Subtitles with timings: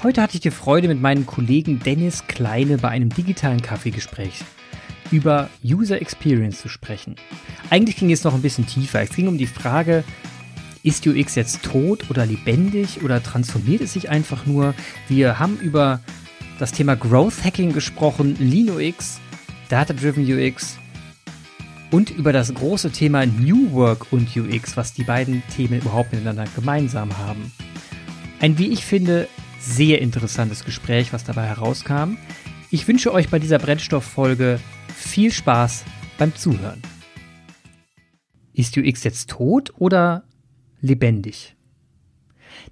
[0.00, 4.44] Heute hatte ich die Freude, mit meinem Kollegen Dennis Kleine bei einem digitalen Kaffeegespräch
[5.10, 7.16] über User Experience zu sprechen.
[7.68, 9.02] Eigentlich ging es noch ein bisschen tiefer.
[9.02, 10.04] Es ging um die Frage,
[10.84, 14.72] ist UX jetzt tot oder lebendig oder transformiert es sich einfach nur?
[15.08, 16.00] Wir haben über
[16.60, 19.18] das Thema Growth Hacking gesprochen, Lean UX,
[19.68, 20.78] Data Driven UX
[21.90, 26.44] und über das große Thema New Work und UX, was die beiden Themen überhaupt miteinander
[26.54, 27.50] gemeinsam haben.
[28.38, 29.26] Ein, wie ich finde,
[29.58, 32.16] sehr interessantes Gespräch, was dabei herauskam.
[32.70, 34.60] Ich wünsche euch bei dieser Brennstofffolge
[34.94, 35.84] viel Spaß
[36.18, 36.82] beim Zuhören.
[38.52, 40.24] Ist UX jetzt tot oder
[40.80, 41.56] lebendig?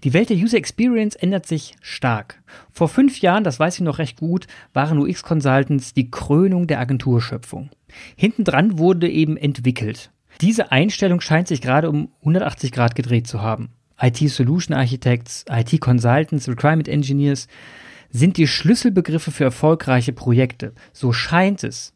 [0.05, 2.43] Die Welt der User Experience ändert sich stark.
[2.71, 6.81] Vor fünf Jahren, das weiß ich noch recht gut, waren UX Consultants die Krönung der
[6.81, 7.71] Agenturschöpfung.
[8.17, 10.11] Hintendran wurde eben entwickelt.
[10.41, 13.71] Diese Einstellung scheint sich gerade um 180 Grad gedreht zu haben.
[14.01, 17.49] IT Solution Architects, IT Consultants, Requirement Engineers
[18.11, 20.73] sind die Schlüsselbegriffe für erfolgreiche Projekte.
[20.93, 21.93] So scheint es.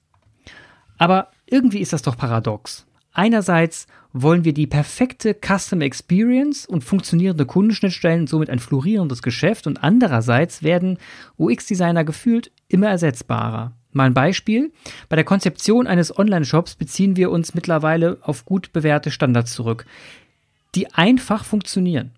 [0.99, 2.87] Aber irgendwie ist das doch paradox.
[3.13, 9.67] Einerseits wollen wir die perfekte Custom Experience und funktionierende Kundenschnittstellen und somit ein florierendes Geschäft
[9.67, 10.99] und andererseits werden
[11.39, 13.73] UX-Designer gefühlt immer ersetzbarer.
[13.93, 14.73] Mal ein Beispiel.
[15.09, 19.85] Bei der Konzeption eines Online-Shops beziehen wir uns mittlerweile auf gut bewährte Standards zurück
[20.75, 22.13] die einfach funktionieren.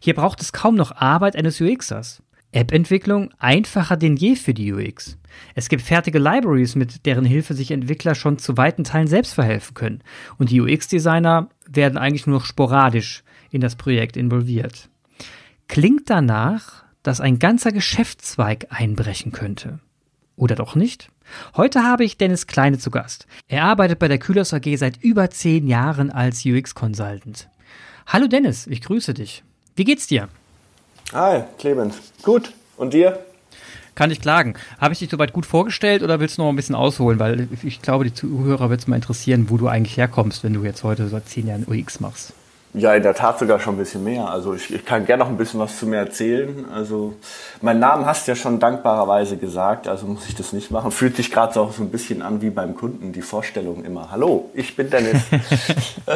[0.00, 2.22] Hier braucht es kaum noch Arbeit eines UXers.
[2.52, 5.18] App-Entwicklung einfacher denn je für die UX.
[5.56, 9.74] Es gibt fertige Libraries, mit deren Hilfe sich Entwickler schon zu weiten Teilen selbst verhelfen
[9.74, 10.02] können.
[10.38, 14.88] Und die UX-Designer werden eigentlich nur noch sporadisch in das Projekt involviert.
[15.66, 19.80] Klingt danach, dass ein ganzer Geschäftszweig einbrechen könnte.
[20.36, 21.10] Oder doch nicht?
[21.56, 23.26] Heute habe ich Dennis Kleine zu Gast.
[23.48, 27.48] Er arbeitet bei der Kühlers AG seit über zehn Jahren als UX-Consultant.
[28.06, 29.42] Hallo Dennis, ich grüße dich.
[29.76, 30.28] Wie geht's dir?
[31.12, 31.96] Hi, Clemens.
[32.22, 32.52] Gut.
[32.76, 33.24] Und dir?
[33.94, 34.54] Kann ich klagen.
[34.78, 37.18] Habe ich dich soweit gut vorgestellt oder willst du noch ein bisschen ausholen?
[37.18, 40.64] Weil ich glaube, die Zuhörer wird es mal interessieren, wo du eigentlich herkommst, wenn du
[40.64, 42.32] jetzt heute seit zehn Jahren UX machst.
[42.76, 44.28] Ja, in der Tat sogar schon ein bisschen mehr.
[44.28, 46.66] Also ich, ich kann gerne noch ein bisschen was zu mir erzählen.
[46.74, 47.14] Also
[47.60, 50.90] mein Namen hast du ja schon dankbarerweise gesagt, also muss ich das nicht machen.
[50.90, 54.10] Fühlt sich gerade so auch so ein bisschen an wie beim Kunden, die Vorstellung immer.
[54.10, 55.22] Hallo, ich bin Dennis.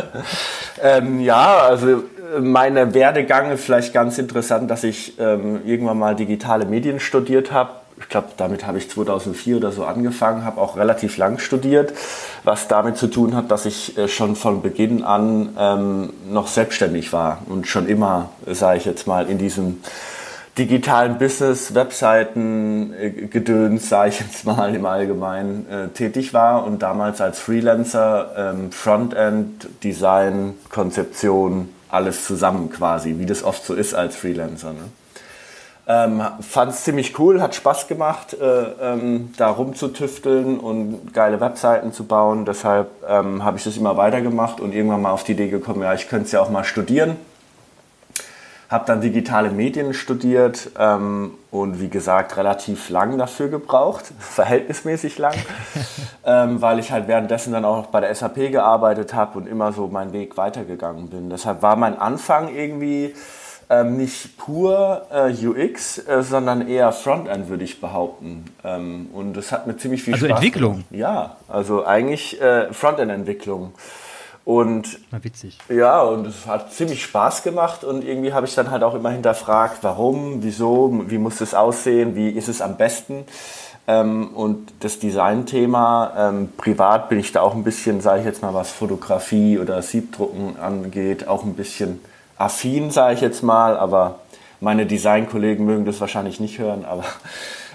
[0.82, 2.02] ähm, ja, also
[2.40, 7.70] meine Werdegang ist vielleicht ganz interessant, dass ich ähm, irgendwann mal digitale Medien studiert habe
[8.00, 11.92] ich glaube, damit habe ich 2004 oder so angefangen, habe auch relativ lang studiert,
[12.44, 17.12] was damit zu tun hat, dass ich äh, schon von Beginn an ähm, noch selbstständig
[17.12, 19.80] war und schon immer, sage ich jetzt mal, in diesem
[20.58, 26.82] digitalen Business, Webseiten, äh, Gedöns, sage ich jetzt mal im Allgemeinen, äh, tätig war und
[26.82, 33.94] damals als Freelancer ähm, Frontend, Design, Konzeption, alles zusammen quasi, wie das oft so ist
[33.94, 34.72] als Freelancer.
[34.72, 34.80] Ne?
[35.90, 41.94] Ähm, Fand es ziemlich cool, hat Spaß gemacht, äh, ähm, da rumzutüfteln und geile Webseiten
[41.94, 42.44] zu bauen.
[42.44, 45.94] Deshalb ähm, habe ich das immer weitergemacht und irgendwann mal auf die Idee gekommen, ja,
[45.94, 47.16] ich könnte es ja auch mal studieren.
[48.68, 55.36] Habe dann digitale Medien studiert ähm, und wie gesagt relativ lang dafür gebraucht, verhältnismäßig lang,
[56.26, 59.86] ähm, weil ich halt währenddessen dann auch bei der SAP gearbeitet habe und immer so
[59.86, 61.30] meinen Weg weitergegangen bin.
[61.30, 63.14] Deshalb war mein Anfang irgendwie
[63.70, 68.44] ähm, nicht pur äh, UX, äh, sondern eher Frontend, würde ich behaupten.
[68.64, 70.72] Ähm, und das hat mir ziemlich viel also Spaß Entwicklung?
[70.72, 70.86] Gemacht.
[70.90, 73.74] Ja, also eigentlich äh, Frontend-Entwicklung.
[74.44, 75.58] Und Na, witzig.
[75.68, 79.10] Ja, und es hat ziemlich Spaß gemacht und irgendwie habe ich dann halt auch immer
[79.10, 83.26] hinterfragt, warum, wieso, wie muss es aussehen, wie ist es am besten.
[83.86, 88.40] Ähm, und das Design-Thema, ähm, privat bin ich da auch ein bisschen, sage ich jetzt
[88.40, 92.00] mal, was Fotografie oder Siebdrucken angeht, auch ein bisschen
[92.38, 94.20] affin, sage ich jetzt mal, aber
[94.60, 97.04] meine Designkollegen mögen das wahrscheinlich nicht hören, aber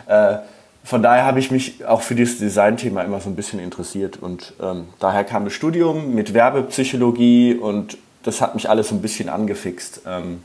[0.07, 0.37] äh,
[0.83, 4.53] von daher habe ich mich auch für dieses Designthema immer so ein bisschen interessiert und
[4.61, 9.29] ähm, daher kam das Studium mit Werbepsychologie und das hat mich alles so ein bisschen
[9.29, 10.01] angefixt.
[10.05, 10.43] Ähm,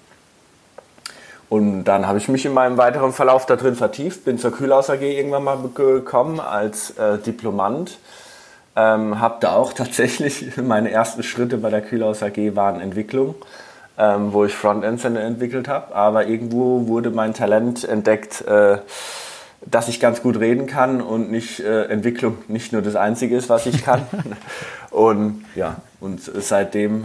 [1.49, 4.91] und dann habe ich mich in meinem weiteren Verlauf da drin vertieft, bin zur Kühlhaus
[4.91, 7.99] AG irgendwann mal gekommen als äh, Diplomant.
[8.77, 13.35] Ähm, habe da auch tatsächlich meine ersten Schritte bei der Kühlhaus AG waren Entwicklung
[13.99, 15.95] ähm, wo ich Frontends entwickelt habe.
[15.95, 18.79] Aber irgendwo wurde mein Talent entdeckt, äh,
[19.67, 23.49] dass ich ganz gut reden kann und nicht äh, Entwicklung nicht nur das Einzige ist,
[23.49, 24.03] was ich kann.
[24.91, 27.05] und ja, und seitdem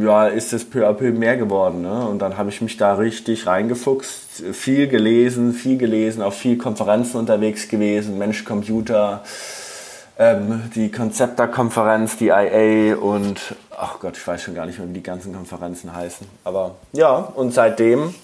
[0.00, 1.82] ja, ist es peu à peu mehr geworden.
[1.82, 2.06] Ne?
[2.06, 7.18] Und dann habe ich mich da richtig reingefuchst, viel gelesen, viel gelesen, auf viel Konferenzen
[7.18, 9.22] unterwegs gewesen, Mensch, Computer,
[10.18, 14.94] ähm, die Konzepter-Konferenz, die IA und ach Gott, ich weiß schon gar nicht mehr, wie
[14.94, 16.26] die ganzen Konferenzen heißen.
[16.44, 18.14] Aber ja, und seitdem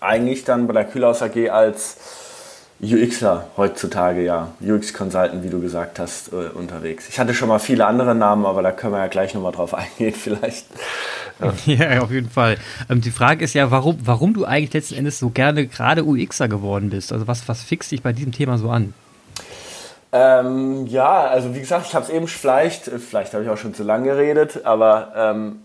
[0.00, 1.96] eigentlich dann bei der Kühlhaus AG als
[2.82, 7.08] UXler heutzutage, ja, UX-Consultant, wie du gesagt hast, äh, unterwegs.
[7.10, 9.74] Ich hatte schon mal viele andere Namen, aber da können wir ja gleich nochmal drauf
[9.74, 10.66] eingehen, vielleicht.
[11.40, 11.52] Ja.
[11.66, 12.56] ja, auf jeden Fall.
[12.88, 16.48] Ähm, die Frage ist ja, warum, warum du eigentlich letzten Endes so gerne gerade UXer
[16.48, 17.12] geworden bist.
[17.12, 18.94] Also was, was fixt dich bei diesem Thema so an?
[20.12, 23.74] Ähm, ja, also wie gesagt, ich habe es eben vielleicht, vielleicht habe ich auch schon
[23.74, 25.62] zu lange geredet, aber ähm,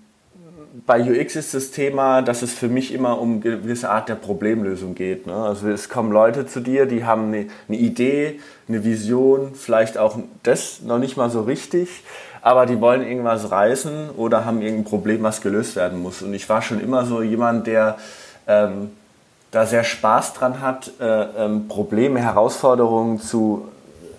[0.85, 4.93] bei UX ist das Thema, dass es für mich immer um gewisse Art der Problemlösung
[4.93, 5.25] geht.
[5.25, 5.33] Ne?
[5.33, 10.17] Also es kommen Leute zu dir, die haben eine, eine, Idee, eine Vision, vielleicht auch
[10.43, 12.03] das noch nicht mal so richtig,
[12.41, 16.21] aber die wollen irgendwas reißen oder haben irgendein Problem, was gelöst werden muss.
[16.21, 17.97] Und ich war schon immer so jemand, der
[18.47, 18.91] ähm,
[19.51, 23.69] da sehr Spaß dran hat, äh, ähm, Probleme, Herausforderungen zu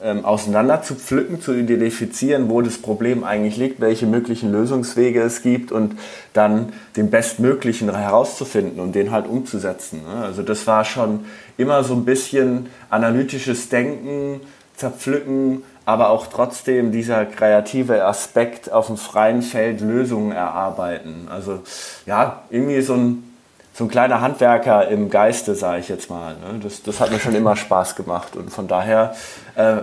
[0.03, 5.43] ähm, auseinander zu pflücken, zu identifizieren, wo das Problem eigentlich liegt, welche möglichen Lösungswege es
[5.43, 5.97] gibt und
[6.33, 10.03] dann den bestmöglichen herauszufinden und den halt umzusetzen.
[10.03, 10.25] Ne?
[10.25, 11.25] Also das war schon
[11.57, 14.41] immer so ein bisschen analytisches Denken,
[14.77, 21.29] zerpflücken, aber auch trotzdem dieser kreative Aspekt auf dem freien Feld Lösungen erarbeiten.
[21.31, 21.61] Also
[22.07, 23.36] ja, irgendwie so ein,
[23.77, 26.35] so ein kleiner Handwerker im Geiste, sage ich jetzt mal.
[26.35, 26.61] Ne?
[26.63, 29.15] Das, das hat mir schon immer Spaß gemacht und von daher
[29.55, 29.83] äh,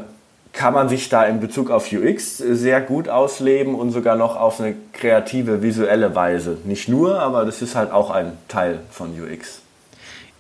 [0.52, 4.60] kann man sich da in Bezug auf UX sehr gut ausleben und sogar noch auf
[4.60, 6.58] eine kreative, visuelle Weise.
[6.64, 9.62] Nicht nur, aber das ist halt auch ein Teil von UX.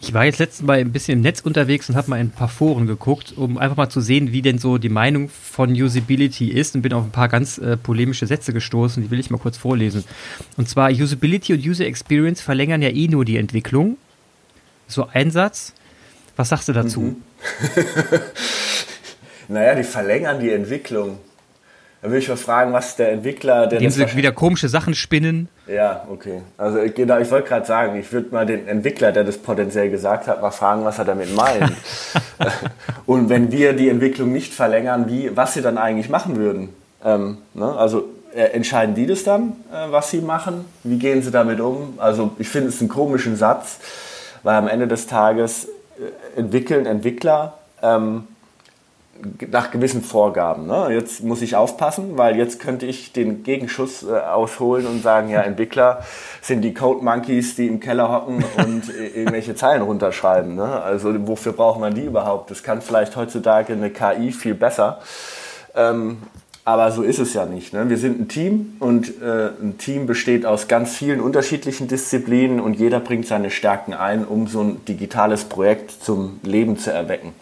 [0.03, 2.31] Ich war jetzt letztens Mal ein bisschen im Netz unterwegs und habe mal in ein
[2.31, 6.49] paar Foren geguckt, um einfach mal zu sehen, wie denn so die Meinung von Usability
[6.49, 9.37] ist und bin auf ein paar ganz äh, polemische Sätze gestoßen, die will ich mal
[9.37, 10.03] kurz vorlesen.
[10.57, 13.95] Und zwar, Usability und User Experience verlängern ja eh nur die Entwicklung.
[14.87, 15.73] So ein Satz.
[16.35, 16.99] Was sagst du dazu?
[16.99, 17.15] Mhm.
[19.49, 21.19] Naja, die verlängern die Entwicklung.
[22.03, 23.65] Da will ich mal fragen, was der Entwickler...
[23.65, 25.47] Der Indem sie wieder komische Sachen spinnen.
[25.67, 26.41] Ja, okay.
[26.57, 30.27] Also genau, ich wollte gerade sagen, ich würde mal den Entwickler, der das potenziell gesagt
[30.27, 31.71] hat, mal fragen, was er damit meint.
[33.05, 36.73] Und wenn wir die Entwicklung nicht verlängern, wie, was sie dann eigentlich machen würden.
[37.05, 37.73] Ähm, ne?
[37.73, 40.65] Also äh, entscheiden die das dann, äh, was sie machen?
[40.83, 41.93] Wie gehen sie damit um?
[41.99, 43.79] Also ich finde es einen komischen Satz,
[44.43, 45.69] weil am Ende des Tages
[46.35, 47.59] äh, entwickeln Entwickler...
[47.81, 48.27] Ähm,
[49.49, 50.67] nach gewissen Vorgaben.
[50.67, 50.89] Ne?
[50.91, 55.41] Jetzt muss ich aufpassen, weil jetzt könnte ich den Gegenschuss äh, ausholen und sagen, ja,
[55.41, 56.03] Entwickler
[56.41, 60.55] sind die Code Monkeys, die im Keller hocken und irgendwelche Zeilen runterschreiben.
[60.55, 60.81] Ne?
[60.81, 62.51] Also wofür braucht man die überhaupt?
[62.51, 64.99] Das kann vielleicht heutzutage eine KI viel besser.
[65.75, 66.17] Ähm,
[66.65, 67.73] aber so ist es ja nicht.
[67.73, 67.89] Ne?
[67.89, 72.75] Wir sind ein Team und äh, ein Team besteht aus ganz vielen unterschiedlichen Disziplinen und
[72.75, 77.33] jeder bringt seine Stärken ein, um so ein digitales Projekt zum Leben zu erwecken.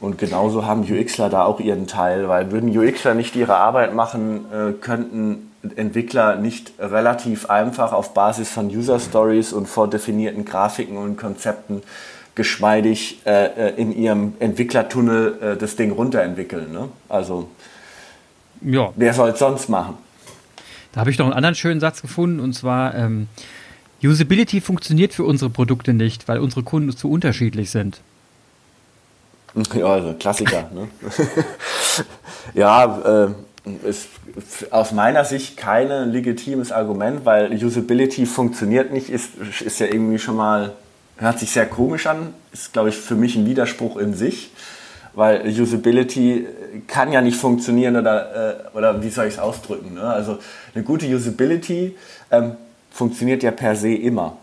[0.00, 4.46] Und genauso haben UXler da auch ihren Teil, weil würden UXler nicht ihre Arbeit machen,
[4.52, 11.16] äh, könnten Entwickler nicht relativ einfach auf Basis von User Stories und vordefinierten Grafiken und
[11.16, 11.82] Konzepten
[12.36, 16.72] geschmeidig äh, äh, in ihrem Entwicklertunnel das Ding runterentwickeln.
[16.72, 16.88] Ne?
[17.08, 17.48] Also
[18.60, 18.92] ja.
[18.94, 19.94] wer soll es sonst machen?
[20.92, 23.26] Da habe ich noch einen anderen schönen Satz gefunden und zwar ähm,
[24.02, 28.00] Usability funktioniert für unsere Produkte nicht, weil unsere Kunden zu unterschiedlich sind.
[29.74, 30.70] Ja, also Klassiker.
[30.72, 30.88] ne?
[32.54, 34.08] ja, äh, ist
[34.70, 39.30] aus meiner Sicht kein legitimes Argument, weil Usability funktioniert nicht, ist,
[39.64, 40.72] ist ja irgendwie schon mal,
[41.16, 44.52] hört sich sehr komisch an, ist glaube ich für mich ein Widerspruch in sich,
[45.14, 46.46] weil Usability
[46.86, 49.94] kann ja nicht funktionieren oder, äh, oder wie soll ich es ausdrücken.
[49.94, 50.02] Ne?
[50.02, 50.38] Also
[50.74, 51.96] eine gute Usability
[52.30, 52.52] ähm,
[52.90, 54.36] funktioniert ja per se immer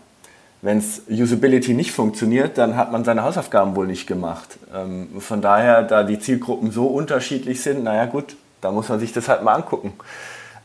[0.62, 4.58] wenn es Usability nicht funktioniert, dann hat man seine Hausaufgaben wohl nicht gemacht.
[4.74, 9.12] Ähm, von daher, da die Zielgruppen so unterschiedlich sind, naja gut, da muss man sich
[9.12, 9.92] das halt mal angucken.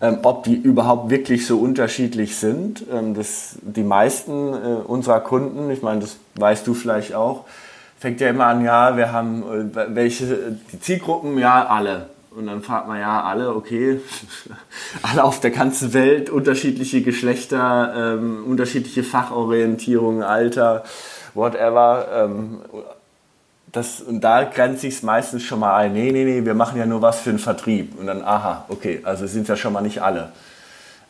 [0.01, 2.83] Ähm, ob die überhaupt wirklich so unterschiedlich sind.
[2.91, 4.55] Ähm, das, die meisten äh,
[4.87, 7.45] unserer Kunden, ich meine, das weißt du vielleicht auch,
[7.99, 12.07] fängt ja immer an, ja, wir haben äh, welche, die Zielgruppen, ja, alle.
[12.33, 13.99] Und dann fragt man ja alle, okay,
[15.01, 20.83] alle auf der ganzen Welt, unterschiedliche Geschlechter, ähm, unterschiedliche Fachorientierungen, Alter,
[21.33, 22.07] whatever.
[22.13, 22.61] Ähm,
[23.73, 26.77] das, und da grenzt sich es meistens schon mal ein, nee, nee, nee, wir machen
[26.77, 27.99] ja nur was für den Vertrieb.
[27.99, 30.31] Und dann, aha, okay, also sind ja schon mal nicht alle.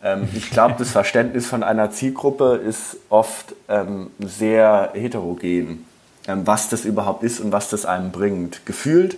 [0.04, 5.86] Ähm, ich glaube, das Verständnis von einer Zielgruppe ist oft ähm, sehr heterogen,
[6.28, 8.66] ähm, was das überhaupt ist und was das einem bringt.
[8.66, 9.18] Gefühlt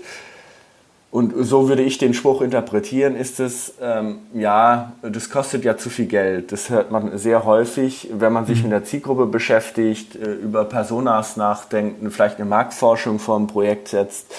[1.13, 5.91] und so würde ich den Spruch interpretieren, ist es, ähm, ja, das kostet ja zu
[5.91, 6.51] viel Geld.
[6.51, 8.63] Das hört man sehr häufig, wenn man sich mhm.
[8.63, 14.33] mit der Zielgruppe beschäftigt, äh, über Personas nachdenkt, vielleicht eine Marktforschung vor ein Projekt setzt,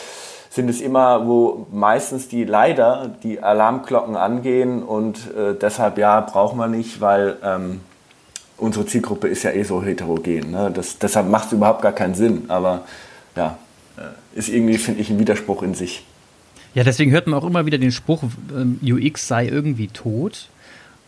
[0.50, 6.56] sind es immer, wo meistens die leider die Alarmglocken angehen und äh, deshalb ja, braucht
[6.56, 7.82] man nicht, weil ähm,
[8.56, 10.50] unsere Zielgruppe ist ja eh so heterogen.
[10.50, 10.72] Ne?
[10.74, 12.46] Das, deshalb macht es überhaupt gar keinen Sinn.
[12.48, 12.80] Aber
[13.36, 13.58] ja,
[13.96, 16.04] äh, ist irgendwie, finde ich, ein Widerspruch in sich.
[16.74, 20.48] Ja, deswegen hört man auch immer wieder den Spruch, ähm, UX sei irgendwie tot.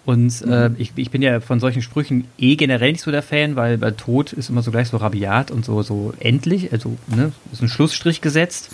[0.04, 0.76] Und äh, mhm.
[0.78, 3.90] ich, ich bin ja von solchen Sprüchen eh generell nicht so der Fan, weil bei
[3.90, 7.68] Tod ist immer so gleich so rabiat und so, so endlich, also ne, ist ein
[7.68, 8.70] Schlussstrich gesetzt.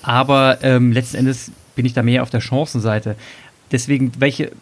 [0.00, 3.16] Aber ähm, letzten Endes bin ich da mehr auf der Chancenseite.
[3.72, 4.52] Deswegen, welche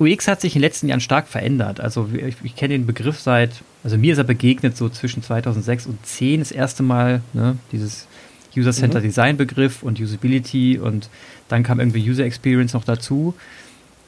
[0.00, 1.80] UX hat sich in den letzten Jahren stark verändert.
[1.80, 5.86] Also ich, ich kenne den Begriff seit, also mir ist er begegnet so zwischen 2006
[5.86, 8.08] und 2010 das erste Mal, ne, dieses
[8.56, 9.04] User-Center mhm.
[9.04, 11.08] Design Begriff und Usability und
[11.48, 13.34] dann kam irgendwie User Experience noch dazu.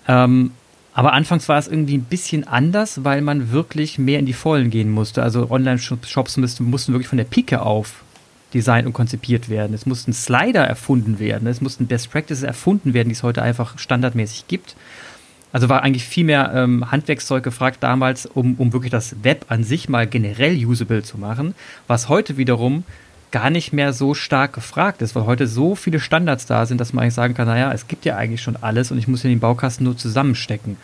[0.09, 0.53] Ähm,
[0.95, 4.71] aber anfangs war es irgendwie ein bisschen anders, weil man wirklich mehr in die Vollen
[4.71, 5.23] gehen musste.
[5.23, 8.03] Also Online-Shops mussten, mussten wirklich von der Pike auf
[8.55, 9.75] designt und konzipiert werden.
[9.75, 11.47] Es mussten Slider erfunden werden.
[11.49, 14.77] Es mussten Best Practices erfunden werden, die es heute einfach standardmäßig gibt.
[15.53, 19.65] Also war eigentlich viel mehr ähm, Handwerkszeug gefragt damals, um, um wirklich das Web an
[19.65, 21.55] sich mal generell usable zu machen,
[21.87, 22.85] was heute wiederum
[23.33, 26.93] gar nicht mehr so stark gefragt ist, weil heute so viele Standards da sind, dass
[26.93, 29.31] man eigentlich sagen kann, naja, es gibt ja eigentlich schon alles und ich muss ja
[29.31, 30.77] den Baukasten nur zusammenstecken.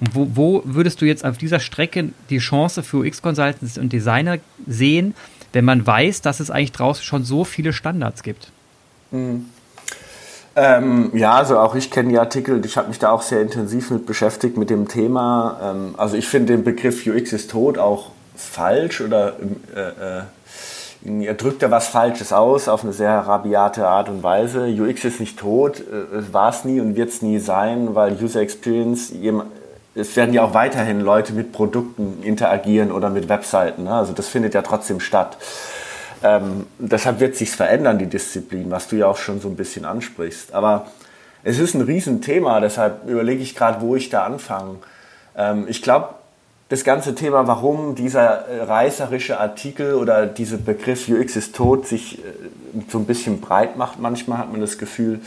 [0.00, 4.38] Und wo, wo würdest du jetzt auf dieser Strecke die Chance für UX-Consultants und Designer
[4.66, 5.14] sehen,
[5.52, 8.50] wenn man weiß, dass es eigentlich draußen schon so viele Standards gibt?
[9.10, 9.46] Mhm.
[10.56, 13.90] Ähm, ja, also auch ich kenne die Artikel, ich habe mich da auch sehr intensiv
[13.90, 15.60] mit beschäftigt mit dem Thema.
[15.62, 19.34] Ähm, also ich finde den Begriff UX ist tot auch falsch oder
[19.74, 20.22] äh, äh,
[21.02, 24.66] er drückt da was Falsches aus auf eine sehr rabiate Art und Weise.
[24.66, 28.40] UX ist nicht tot, äh, war es nie und wird es nie sein, weil User
[28.40, 29.12] Experience,
[29.94, 33.84] es werden ja auch weiterhin Leute mit Produkten interagieren oder mit Webseiten.
[33.84, 33.94] Ne?
[33.94, 35.38] Also das findet ja trotzdem statt.
[36.22, 39.86] Ähm, deshalb wird sich verändern, die Disziplin, was du ja auch schon so ein bisschen
[39.86, 40.52] ansprichst.
[40.52, 40.86] Aber
[41.42, 44.76] es ist ein Riesenthema, deshalb überlege ich gerade, wo ich da anfange.
[45.34, 46.10] Ähm, ich glaube,
[46.70, 52.18] das ganze Thema, warum dieser äh, reißerische Artikel oder dieser Begriff UX ist tot sich
[52.18, 52.22] äh,
[52.88, 55.20] so ein bisschen breit macht, manchmal hat man das Gefühl,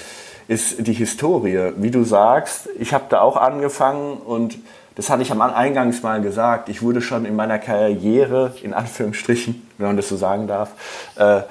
[0.47, 1.73] ist die Historie.
[1.77, 4.57] Wie du sagst, ich habe da auch angefangen und
[4.95, 6.69] das hatte ich am Eingangs mal gesagt.
[6.69, 10.71] Ich wurde schon in meiner Karriere, in Anführungsstrichen, wenn man das so sagen darf,
[11.15, 11.41] äh,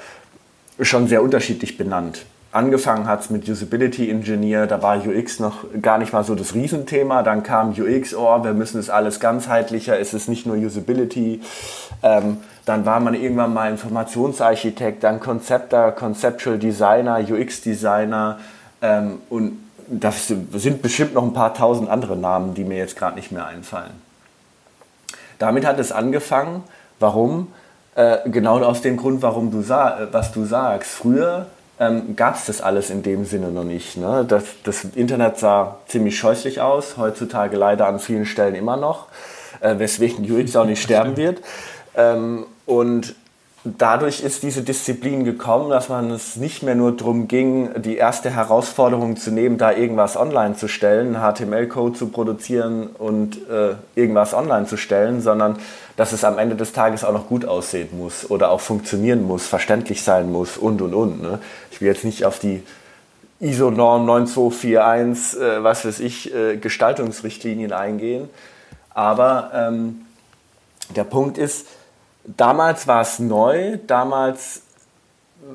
[0.80, 5.98] schon sehr unterschiedlich benannt angefangen hat es mit Usability Engineer, da war UX noch gar
[5.98, 7.22] nicht mal so das Riesenthema.
[7.22, 11.40] Dann kam UX, oh, wir müssen es alles ganzheitlicher, es ist nicht nur Usability.
[12.02, 18.38] Ähm, dann war man irgendwann mal Informationsarchitekt, dann Konzepter, Conceptual Designer, UX Designer
[18.80, 23.16] ähm, und das sind bestimmt noch ein paar tausend andere Namen, die mir jetzt gerade
[23.16, 23.90] nicht mehr einfallen.
[25.38, 26.62] Damit hat es angefangen.
[27.00, 27.48] Warum?
[27.96, 30.92] Äh, genau aus dem Grund, warum du was du sagst.
[30.92, 31.46] Früher
[31.82, 33.96] ähm, gab es das alles in dem Sinne noch nicht.
[33.96, 34.24] Ne?
[34.26, 39.08] Das, das, Internet sah ziemlich scheußlich aus, heutzutage leider an vielen Stellen immer noch,
[39.60, 41.40] äh, weswegen UX auch nicht sterben wird.
[41.96, 43.16] Ähm, und
[43.64, 48.30] dadurch ist diese Disziplin gekommen, dass man es nicht mehr nur darum ging, die erste
[48.30, 54.66] Herausforderung zu nehmen, da irgendwas online zu stellen, HTML-Code zu produzieren und äh, irgendwas online
[54.66, 55.58] zu stellen, sondern
[55.96, 59.46] dass es am Ende des Tages auch noch gut aussehen muss oder auch funktionieren muss,
[59.46, 61.22] verständlich sein muss und und und.
[61.22, 61.38] Ne?
[61.70, 62.62] Ich will jetzt nicht auf die
[63.38, 68.28] ISO-Norm 9241, äh, was weiß ich, äh, Gestaltungsrichtlinien eingehen,
[68.94, 70.02] aber ähm,
[70.96, 71.66] der Punkt ist,
[72.24, 74.62] damals war es neu, damals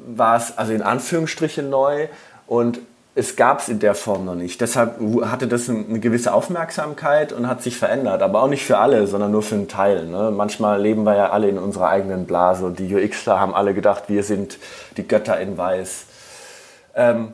[0.08, 2.08] war es also in Anführungsstrichen neu
[2.46, 2.80] und
[3.16, 4.62] es gab es in der Form noch nicht.
[4.62, 8.22] Deshalb hatte das eine gewisse Aufmerksamkeit und hat sich verändert.
[8.22, 10.06] Aber auch nicht für alle, sondern nur für einen Teil.
[10.06, 10.30] Ne?
[10.30, 14.04] Manchmal leben wir ja alle in unserer eigenen Blase und die UXler haben alle gedacht,
[14.06, 14.60] wir sind
[14.98, 16.06] die Götter in Weiß.
[16.94, 17.34] Ähm,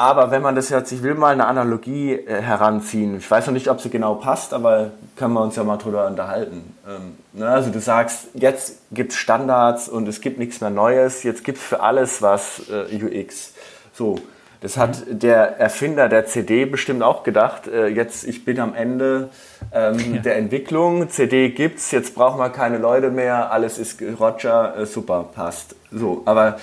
[0.00, 3.18] aber wenn man das jetzt, ich will mal eine Analogie äh, heranziehen.
[3.18, 6.06] Ich weiß noch nicht, ob sie genau passt, aber können wir uns ja mal drüber
[6.06, 6.74] unterhalten.
[6.88, 11.22] Ähm, ne, also du sagst, jetzt gibt es Standards und es gibt nichts mehr Neues.
[11.22, 13.52] Jetzt gibt es für alles was äh, UX.
[13.92, 14.16] So,
[14.60, 17.66] das hat der Erfinder der CD bestimmt auch gedacht.
[17.66, 19.30] Äh, jetzt, ich bin am Ende
[19.72, 20.20] ähm, ja.
[20.22, 21.10] der Entwicklung.
[21.10, 23.52] CD gibt's, jetzt brauchen wir keine Leute mehr.
[23.52, 25.76] Alles ist Roger, äh, super, passt.
[25.90, 26.58] So, aber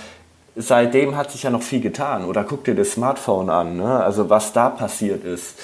[0.57, 2.25] seitdem hat sich ja noch viel getan.
[2.25, 4.03] Oder guck dir das Smartphone an, ne?
[4.03, 5.55] also was da passiert ist.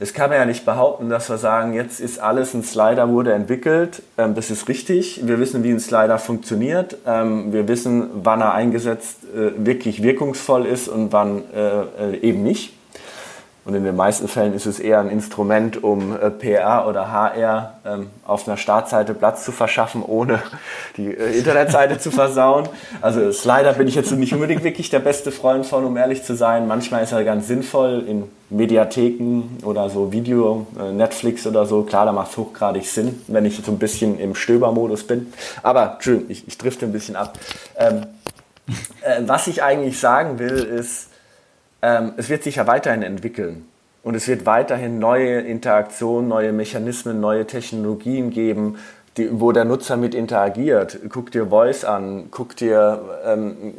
[0.00, 3.34] Es kann man ja nicht behaupten, dass wir sagen, jetzt ist alles, ein Slider wurde
[3.34, 4.02] entwickelt.
[4.18, 5.20] Ähm, das ist richtig.
[5.24, 6.96] Wir wissen, wie ein Slider funktioniert.
[7.06, 12.42] Ähm, wir wissen, wann er eingesetzt äh, wirklich wirkungsvoll ist und wann äh, äh eben
[12.42, 12.74] nicht.
[13.64, 17.74] Und in den meisten Fällen ist es eher ein Instrument, um äh, PR oder HR
[17.86, 20.42] ähm, auf einer Startseite Platz zu verschaffen, ohne
[20.96, 22.68] die äh, Internetseite zu versauen.
[23.00, 26.34] Also Slider bin ich jetzt nicht unbedingt wirklich der beste Freund von, um ehrlich zu
[26.34, 26.66] sein.
[26.66, 31.82] Manchmal ist er ganz sinnvoll in Mediatheken oder so Video, äh, Netflix oder so.
[31.84, 35.32] Klar, da macht es hochgradig Sinn, wenn ich so ein bisschen im Stöbermodus bin.
[35.62, 37.38] Aber, Entschuldigung, ich, ich drifte ein bisschen ab.
[37.76, 38.06] Ähm,
[39.02, 41.11] äh, was ich eigentlich sagen will, ist,
[41.82, 43.66] ähm, es wird sich ja weiterhin entwickeln.
[44.02, 48.78] Und es wird weiterhin neue Interaktionen, neue Mechanismen, neue Technologien geben,
[49.16, 50.98] die, wo der Nutzer mit interagiert.
[51.08, 53.74] Guck dir Voice an, guck dir ähm,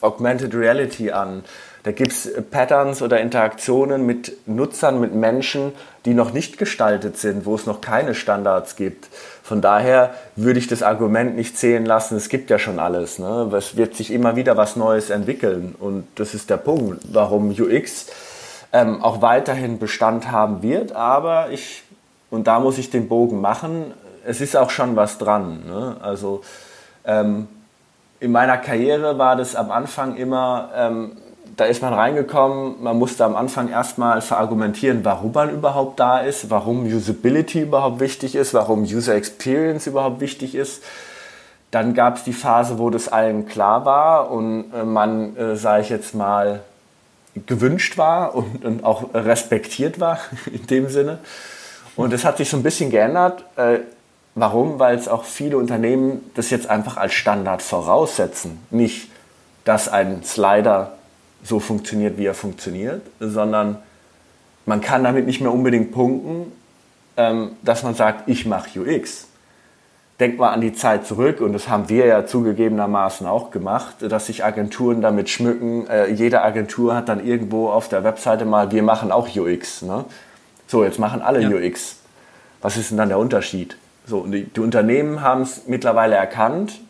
[0.00, 1.44] Augmented Reality an.
[1.82, 5.72] Da gibt es Patterns oder Interaktionen mit Nutzern, mit Menschen,
[6.04, 9.08] die noch nicht gestaltet sind, wo es noch keine Standards gibt.
[9.50, 13.18] Von daher würde ich das Argument nicht zählen lassen, es gibt ja schon alles.
[13.18, 13.50] Ne?
[13.58, 15.74] Es wird sich immer wieder was Neues entwickeln.
[15.80, 18.06] Und das ist der Punkt, warum UX
[18.72, 20.92] ähm, auch weiterhin Bestand haben wird.
[20.92, 21.82] Aber ich,
[22.30, 23.92] und da muss ich den Bogen machen,
[24.24, 25.64] es ist auch schon was dran.
[25.66, 25.96] Ne?
[26.00, 26.42] Also
[27.04, 27.48] ähm,
[28.20, 31.16] in meiner Karriere war das am Anfang immer, ähm,
[31.56, 36.50] da ist man reingekommen, man musste am Anfang erstmal verargumentieren, warum man überhaupt da ist,
[36.50, 40.82] warum Usability überhaupt wichtig ist, warum User Experience überhaupt wichtig ist.
[41.70, 45.82] Dann gab es die Phase, wo das allen klar war und äh, man, äh, sage
[45.82, 46.60] ich jetzt mal,
[47.46, 50.18] gewünscht war und, und, auch respektiert war
[50.52, 51.18] in dem Sinne.
[51.96, 53.44] Und das hat sich so ein bisschen geändert.
[53.56, 53.80] Äh,
[54.34, 54.78] warum?
[54.78, 58.58] Weil es auch viele Unternehmen das jetzt einfach als Standard voraussetzen.
[58.70, 59.10] Nicht,
[59.64, 60.94] dass ein Slider
[61.42, 63.78] so funktioniert, wie er funktioniert, sondern
[64.66, 66.52] man kann damit nicht mehr unbedingt punkten,
[67.16, 69.26] ähm, dass man sagt, ich mache UX.
[70.18, 74.26] Denkt mal an die Zeit zurück, und das haben wir ja zugegebenermaßen auch gemacht, dass
[74.26, 75.86] sich Agenturen damit schmücken.
[75.86, 79.80] Äh, jede Agentur hat dann irgendwo auf der Webseite mal, wir machen auch UX.
[79.80, 80.04] Ne?
[80.66, 81.48] So, jetzt machen alle ja.
[81.48, 81.96] UX.
[82.60, 83.76] Was ist denn dann der Unterschied?
[84.06, 86.80] So, die, die Unternehmen haben es mittlerweile erkannt,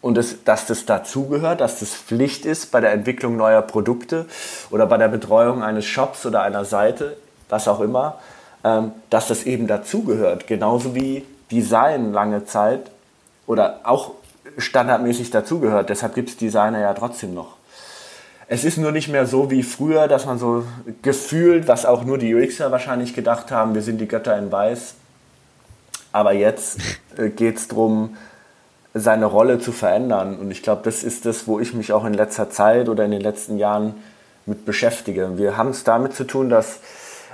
[0.00, 4.26] und das, dass das dazugehört, dass das Pflicht ist bei der Entwicklung neuer Produkte
[4.70, 7.16] oder bei der Betreuung eines Shops oder einer Seite,
[7.48, 8.18] was auch immer,
[8.64, 10.46] ähm, dass das eben dazugehört.
[10.46, 12.90] Genauso wie Design lange Zeit
[13.46, 14.12] oder auch
[14.58, 15.88] standardmäßig dazugehört.
[15.88, 17.56] Deshalb gibt es Designer ja trotzdem noch.
[18.48, 20.64] Es ist nur nicht mehr so wie früher, dass man so
[21.02, 24.94] gefühlt, was auch nur die UXer wahrscheinlich gedacht haben, wir sind die Götter in Weiß.
[26.12, 26.78] Aber jetzt
[27.18, 28.16] äh, geht es darum,
[28.98, 30.38] seine Rolle zu verändern.
[30.38, 33.10] Und ich glaube, das ist das, wo ich mich auch in letzter Zeit oder in
[33.10, 33.94] den letzten Jahren
[34.46, 35.36] mit beschäftige.
[35.36, 36.80] Wir haben es damit zu tun, dass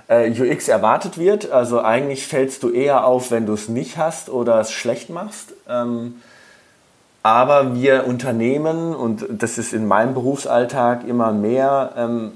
[0.08, 1.50] äh, UX erwartet wird.
[1.50, 5.54] Also eigentlich fällst du eher auf, wenn du es nicht hast oder es schlecht machst.
[5.68, 6.16] Ähm,
[7.22, 12.32] aber wir Unternehmen, und das ist in meinem Berufsalltag immer mehr, ähm,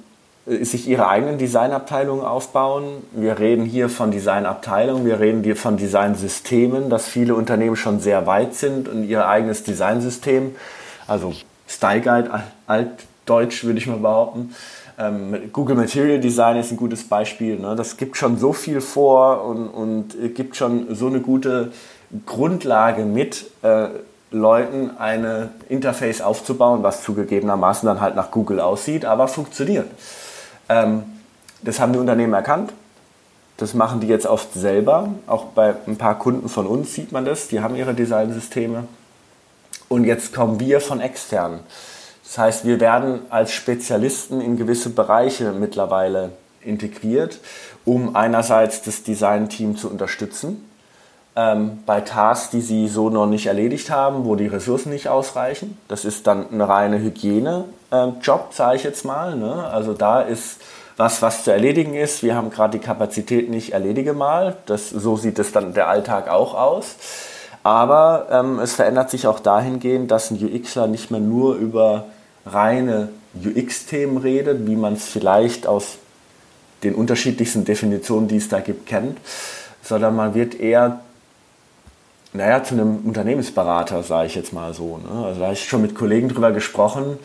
[0.46, 3.02] sich ihre eigenen Designabteilungen aufbauen.
[3.12, 8.26] Wir reden hier von Designabteilungen, wir reden hier von Designsystemen, dass viele Unternehmen schon sehr
[8.26, 10.54] weit sind und ihr eigenes Designsystem,
[11.09, 11.32] also
[11.66, 14.54] Style Guide, altdeutsch würde ich mal behaupten.
[14.98, 17.59] Ähm, Google Material Design ist ein gutes Beispiel.
[17.59, 17.74] Ne?
[17.74, 21.72] Das gibt schon so viel vor und, und gibt schon so eine gute
[22.24, 23.88] Grundlage mit, äh,
[24.30, 29.87] Leuten eine Interface aufzubauen, was zugegebenermaßen dann halt nach Google aussieht, aber funktioniert.
[30.68, 31.02] Ähm,
[31.62, 32.72] das haben die Unternehmen erkannt.
[33.57, 35.11] Das machen die jetzt oft selber.
[35.26, 37.48] Auch bei ein paar Kunden von uns sieht man das.
[37.48, 38.85] Die haben ihre Designsysteme.
[39.88, 41.61] Und jetzt kommen wir von extern.
[42.24, 47.38] Das heißt, wir werden als Spezialisten in gewisse Bereiche mittlerweile integriert,
[47.85, 50.68] um einerseits das Designteam zu unterstützen
[51.37, 55.79] ähm, bei Tasks, die sie so noch nicht erledigt haben, wo die Ressourcen nicht ausreichen.
[55.87, 58.07] Das ist dann eine reine Hygiene-Job, äh,
[58.51, 59.37] sage ich jetzt mal.
[59.37, 59.64] Ne?
[59.68, 60.61] Also da ist
[60.96, 62.22] was, was zu erledigen ist.
[62.22, 64.57] Wir haben gerade die Kapazität nicht, erledige mal.
[64.66, 66.96] Das, so sieht es dann der Alltag auch aus.
[67.62, 72.07] Aber ähm, es verändert sich auch dahingehend, dass ein UXler nicht mehr nur über
[72.46, 75.99] reine UX-Themen redet, wie man es vielleicht aus
[76.85, 79.18] den unterschiedlichsten Definitionen, die es da gibt, kennt,
[79.83, 81.01] sondern man wird eher
[82.33, 84.99] naja, zu einem Unternehmensberater, sage ich jetzt mal so.
[84.99, 85.27] Ne?
[85.27, 87.18] Also da habe ich schon mit Kollegen drüber gesprochen.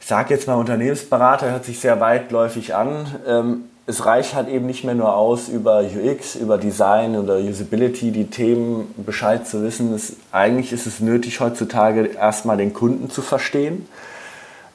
[0.00, 3.06] Ich sage jetzt mal, Unternehmensberater hört sich sehr weitläufig an.
[3.26, 8.10] Ähm, es reicht halt eben nicht mehr nur aus, über UX, über Design oder Usability
[8.10, 9.94] die Themen Bescheid zu wissen.
[9.94, 13.88] Es, eigentlich ist es nötig, heutzutage erstmal den Kunden zu verstehen,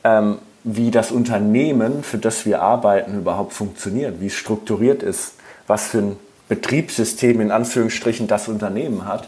[0.04, 5.34] ähm, wie das Unternehmen, für das wir arbeiten, überhaupt funktioniert, wie es strukturiert ist,
[5.68, 9.28] was für ein Betriebssystem in Anführungsstrichen das Unternehmen hat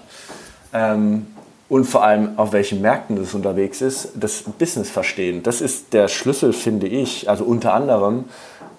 [0.76, 1.28] ähm,
[1.68, 5.44] und vor allem auf welchen Märkten das unterwegs ist, das Business verstehen.
[5.44, 8.26] Das ist der Schlüssel, finde ich, also unter anderem,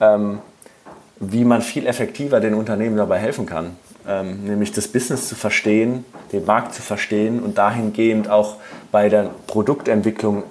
[0.00, 0.38] ähm,
[1.18, 3.76] wie man viel effektiver den Unternehmen dabei helfen kann.
[4.08, 8.56] Ähm, nämlich das Business zu verstehen, den Markt zu verstehen und dahingehend auch
[8.92, 10.44] bei der Produktentwicklung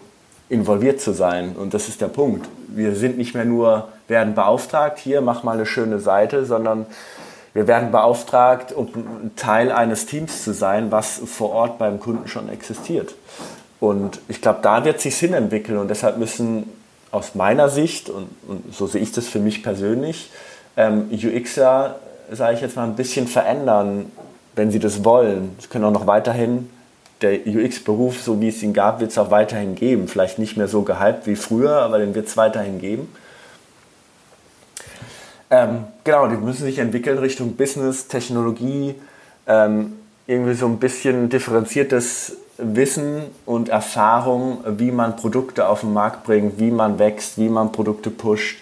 [0.49, 1.55] involviert zu sein.
[1.55, 2.47] Und das ist der Punkt.
[2.67, 6.85] Wir sind nicht mehr nur, werden beauftragt, hier mach mal eine schöne Seite, sondern
[7.55, 8.89] wir werden beauftragt, um
[9.37, 13.15] Teil eines Teams zu sein, was vor Ort beim Kunden schon existiert.
[13.79, 16.69] Und ich glaube, da wird sich Sinn entwickeln und deshalb müssen
[17.11, 20.31] aus meiner Sicht, und, und so sehe ich das für mich persönlich,
[20.75, 21.95] ähm, UXer,
[22.29, 24.11] sage ich jetzt mal, ein bisschen verändern,
[24.55, 25.55] wenn sie das wollen.
[25.59, 26.69] Sie können auch noch weiterhin,
[27.21, 30.09] der UX-Beruf, so wie es ihn gab, wird es auch weiterhin geben.
[30.09, 33.07] Vielleicht nicht mehr so gehypt wie früher, aber den wird es weiterhin geben.
[35.49, 38.95] Ähm, genau, die müssen sich entwickeln Richtung Business, Technologie,
[39.47, 39.93] ähm,
[40.27, 46.59] irgendwie so ein bisschen differenziertes Wissen und Erfahrung, wie man Produkte auf den Markt bringt,
[46.59, 48.57] wie man wächst, wie man Produkte pusht.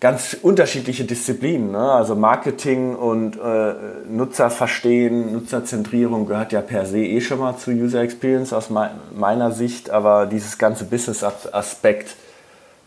[0.00, 1.92] Ganz unterschiedliche Disziplinen, ne?
[1.92, 3.74] also Marketing und äh,
[4.08, 9.52] Nutzerverstehen, Nutzerzentrierung gehört ja per se eh schon mal zu User Experience aus me meiner
[9.52, 12.16] Sicht, aber dieses ganze Business-Aspekt,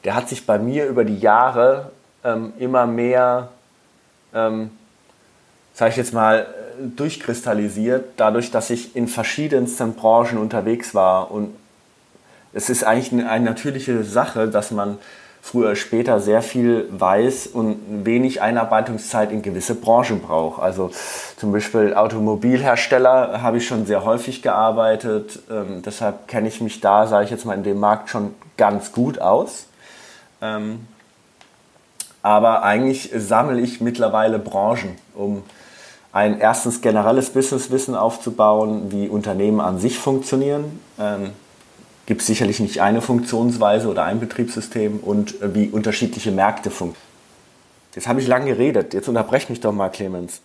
[0.06, 1.91] der hat sich bei mir über die Jahre
[2.23, 3.49] ähm, immer mehr,
[4.33, 4.71] ähm,
[5.73, 6.47] sage ich jetzt mal,
[6.95, 11.31] durchkristallisiert, dadurch, dass ich in verschiedensten Branchen unterwegs war.
[11.31, 11.53] Und
[12.53, 14.97] es ist eigentlich eine, eine natürliche Sache, dass man
[15.41, 20.62] früher oder später sehr viel weiß und wenig Einarbeitungszeit in gewisse Branchen braucht.
[20.62, 20.89] Also
[21.36, 25.39] zum Beispiel Automobilhersteller habe ich schon sehr häufig gearbeitet.
[25.51, 28.93] Ähm, deshalb kenne ich mich da, sage ich jetzt mal, in dem Markt schon ganz
[28.93, 29.67] gut aus.
[30.41, 30.88] Ähm,
[32.23, 35.43] aber eigentlich sammle ich mittlerweile Branchen, um
[36.12, 40.79] ein erstens generelles Businesswissen aufzubauen, wie Unternehmen an sich funktionieren.
[40.99, 41.31] Ähm,
[42.05, 47.13] Gibt es sicherlich nicht eine Funktionsweise oder ein Betriebssystem und äh, wie unterschiedliche Märkte funktionieren.
[47.95, 50.41] Jetzt habe ich lange geredet, jetzt unterbrech mich doch mal, Clemens.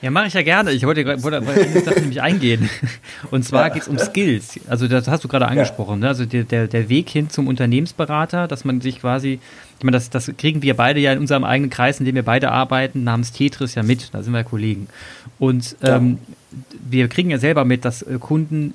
[0.00, 0.72] Ja, mache ich ja gerne.
[0.72, 2.68] Ich wollte, wollte, wollte nämlich eingehen.
[3.30, 3.68] Und zwar ja.
[3.68, 4.58] geht es um Skills.
[4.68, 6.00] Also das hast du gerade angesprochen.
[6.00, 6.08] Ne?
[6.08, 9.38] Also der, der, der Weg hin zum Unternehmensberater, dass man sich quasi,
[9.78, 12.24] ich meine, das, das kriegen wir beide ja in unserem eigenen Kreis, in dem wir
[12.24, 14.12] beide arbeiten, namens Tetris ja mit.
[14.12, 14.88] Da sind wir ja Kollegen.
[15.38, 16.18] Und ähm,
[16.88, 18.74] wir kriegen ja selber mit, dass äh, Kunden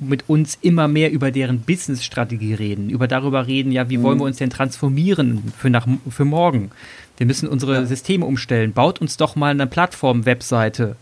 [0.00, 4.02] mit uns immer mehr über deren Business-Strategie reden, über darüber reden, ja, wie mhm.
[4.02, 6.70] wollen wir uns denn transformieren für, nach, für morgen?
[7.20, 7.84] Wir müssen unsere ja.
[7.84, 8.72] Systeme umstellen.
[8.72, 10.96] Baut uns doch mal eine Plattform-Webseite.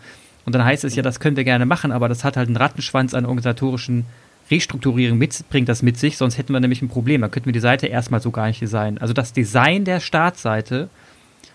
[0.44, 2.56] Und dann heißt es ja, das können wir gerne machen, aber das hat halt einen
[2.56, 4.04] Rattenschwanz an organisatorischen
[4.50, 7.20] Restrukturierung mit, bringt das mit sich, sonst hätten wir nämlich ein Problem.
[7.20, 8.98] Da könnten wir die Seite erstmal so gar nicht designen.
[8.98, 10.88] Also das Design der Startseite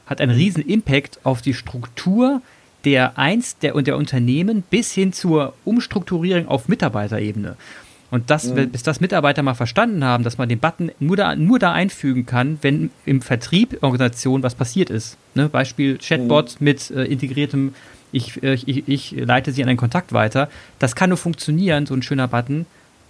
[0.06, 2.42] hat einen riesen Impact auf die Struktur
[2.86, 7.58] der einst der, der Unternehmen bis hin zur Umstrukturierung auf Mitarbeiterebene.
[8.14, 8.70] Und das, mhm.
[8.70, 12.28] bis das Mitarbeiter mal verstanden haben, dass man den Button nur da, nur da einfügen
[12.28, 15.18] kann, wenn im Vertrieb Organisation was passiert ist.
[15.34, 15.50] Ne?
[15.50, 16.64] Beispiel Chatbot mhm.
[16.64, 17.74] mit äh, integriertem,
[18.12, 20.48] ich, äh, ich, ich leite sie an einen Kontakt weiter.
[20.78, 22.68] Das kann nur funktionieren, so ein schöner Button,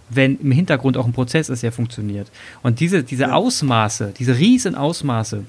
[0.09, 2.31] wenn im Hintergrund auch ein Prozess ist, der funktioniert.
[2.61, 3.33] Und diese, diese ja.
[3.33, 5.43] Ausmaße, diese riesen Ausmaße,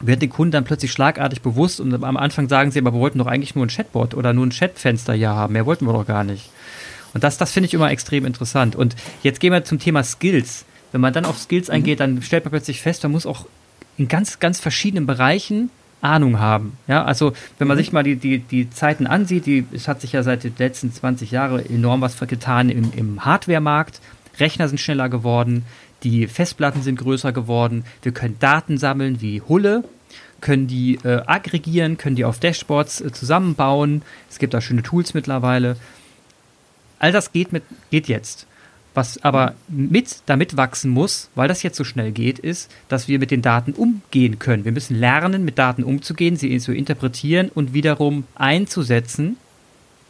[0.00, 3.20] wird den Kunden dann plötzlich schlagartig bewusst und am Anfang sagen sie, aber wir wollten
[3.20, 6.06] doch eigentlich nur ein Chatbot oder nur ein Chatfenster hier haben, mehr wollten wir doch
[6.06, 6.50] gar nicht.
[7.14, 8.76] Und das, das finde ich immer extrem interessant.
[8.76, 10.64] Und jetzt gehen wir zum Thema Skills.
[10.92, 11.74] Wenn man dann auf Skills mhm.
[11.74, 13.46] eingeht, dann stellt man plötzlich fest, man muss auch
[13.98, 15.70] in ganz, ganz verschiedenen Bereichen
[16.02, 16.76] Ahnung haben.
[16.88, 17.80] Ja, also wenn man mhm.
[17.80, 20.92] sich mal die, die, die Zeiten ansieht, die, es hat sich ja seit den letzten
[20.92, 24.00] 20 Jahren enorm was getan im, im Hardware-Markt.
[24.38, 25.64] Rechner sind schneller geworden,
[26.02, 29.84] die Festplatten sind größer geworden, wir können Daten sammeln wie Hulle,
[30.40, 34.02] können die äh, aggregieren, können die auf Dashboards äh, zusammenbauen.
[34.28, 35.76] Es gibt da schöne Tools mittlerweile.
[37.02, 38.46] All das geht, mit, geht jetzt.
[38.94, 43.18] Was aber mit damit wachsen muss, weil das jetzt so schnell geht, ist, dass wir
[43.18, 44.64] mit den Daten umgehen können.
[44.64, 49.36] Wir müssen lernen, mit Daten umzugehen, sie zu interpretieren und wiederum einzusetzen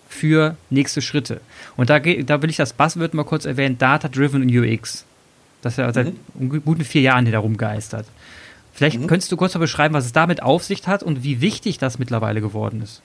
[0.06, 1.40] für nächste Schritte.
[1.78, 5.06] Und da, da will ich das Buzzword mal kurz erwähnen, Data-Driven UX.
[5.62, 6.62] Das ist ja seit mhm.
[6.62, 8.06] guten vier Jahren hier darum geistert.
[8.74, 9.06] Vielleicht mhm.
[9.06, 11.98] könntest du kurz mal beschreiben, was es damit auf sich hat und wie wichtig das
[11.98, 13.00] mittlerweile geworden ist.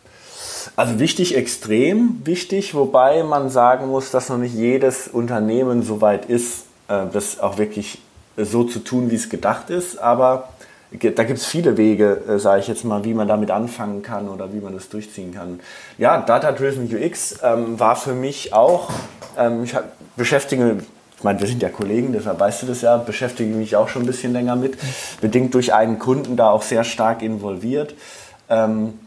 [0.76, 6.26] Also wichtig, extrem wichtig, wobei man sagen muss, dass noch nicht jedes Unternehmen so weit
[6.26, 8.00] ist, äh, das auch wirklich
[8.38, 9.98] so zu tun, wie es gedacht ist.
[9.98, 10.50] Aber
[10.92, 14.30] da gibt es viele Wege, äh, sage ich jetzt mal, wie man damit anfangen kann
[14.30, 15.60] oder wie man das durchziehen kann.
[15.98, 18.90] Ja, Data-Driven UX ähm, war für mich auch,
[19.38, 19.76] ähm, ich
[20.16, 20.78] beschäftige
[21.18, 24.04] ich meine, wir sind ja Kollegen, deshalb weißt du das ja, beschäftige mich auch schon
[24.04, 24.78] ein bisschen länger mit,
[25.20, 27.96] bedingt durch einen Kunden da auch sehr stark involviert.
[28.50, 29.00] Ähm,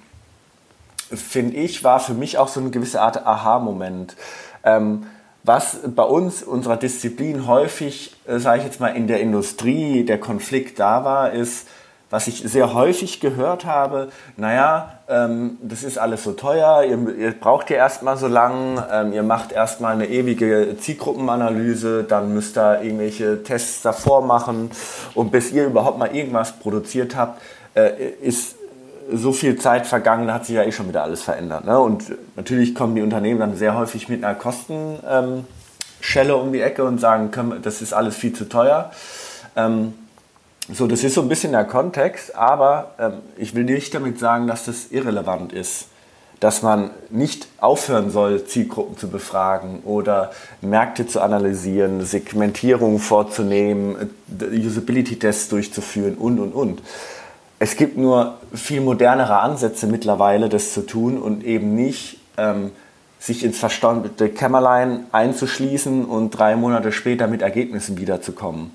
[1.12, 4.16] Finde ich, war für mich auch so eine gewisse Art Aha-Moment.
[4.64, 5.06] Ähm,
[5.42, 10.20] was bei uns, unserer Disziplin häufig, äh, sage ich jetzt mal, in der Industrie der
[10.20, 11.66] Konflikt da war, ist,
[12.10, 17.30] was ich sehr häufig gehört habe, naja, ähm, das ist alles so teuer, ihr, ihr
[17.32, 22.82] braucht ja erstmal so lang, ähm, ihr macht erstmal eine ewige Zielgruppenanalyse, dann müsst ihr
[22.82, 24.72] irgendwelche Tests davor machen
[25.14, 27.40] und bis ihr überhaupt mal irgendwas produziert habt,
[27.74, 28.56] äh, ist
[29.12, 31.64] so viel Zeit vergangen, da hat sich ja eh schon wieder alles verändert.
[31.64, 31.78] Ne?
[31.78, 32.04] Und
[32.36, 35.44] natürlich kommen die Unternehmen dann sehr häufig mit einer Kostenschelle
[36.32, 37.30] ähm, um die Ecke und sagen,
[37.62, 38.90] das ist alles viel zu teuer.
[39.56, 39.94] Ähm,
[40.72, 44.46] so, das ist so ein bisschen der Kontext, aber ähm, ich will nicht damit sagen,
[44.46, 45.86] dass das irrelevant ist.
[46.38, 50.30] Dass man nicht aufhören soll, Zielgruppen zu befragen oder
[50.62, 56.82] Märkte zu analysieren, Segmentierung vorzunehmen, äh, Usability-Tests durchzuführen und, und, und.
[57.60, 62.72] Es gibt nur viel modernere Ansätze mittlerweile, das zu tun und eben nicht ähm,
[63.20, 68.72] sich ins verstaubte Kämmerlein einzuschließen und drei Monate später mit Ergebnissen wiederzukommen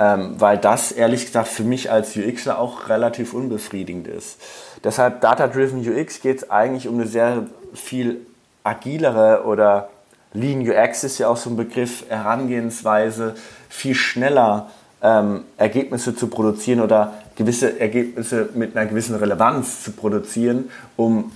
[0.00, 4.40] ähm, weil das ehrlich gesagt für mich als UXler auch relativ unbefriedigend ist.
[4.82, 8.26] Deshalb Data-Driven UX geht es eigentlich um eine sehr viel
[8.64, 9.90] agilere oder
[10.32, 13.34] Lean UX ist ja auch so ein Begriff, Herangehensweise,
[13.68, 14.70] viel schneller
[15.02, 21.32] ähm, Ergebnisse zu produzieren oder gewisse Ergebnisse mit einer gewissen Relevanz zu produzieren, um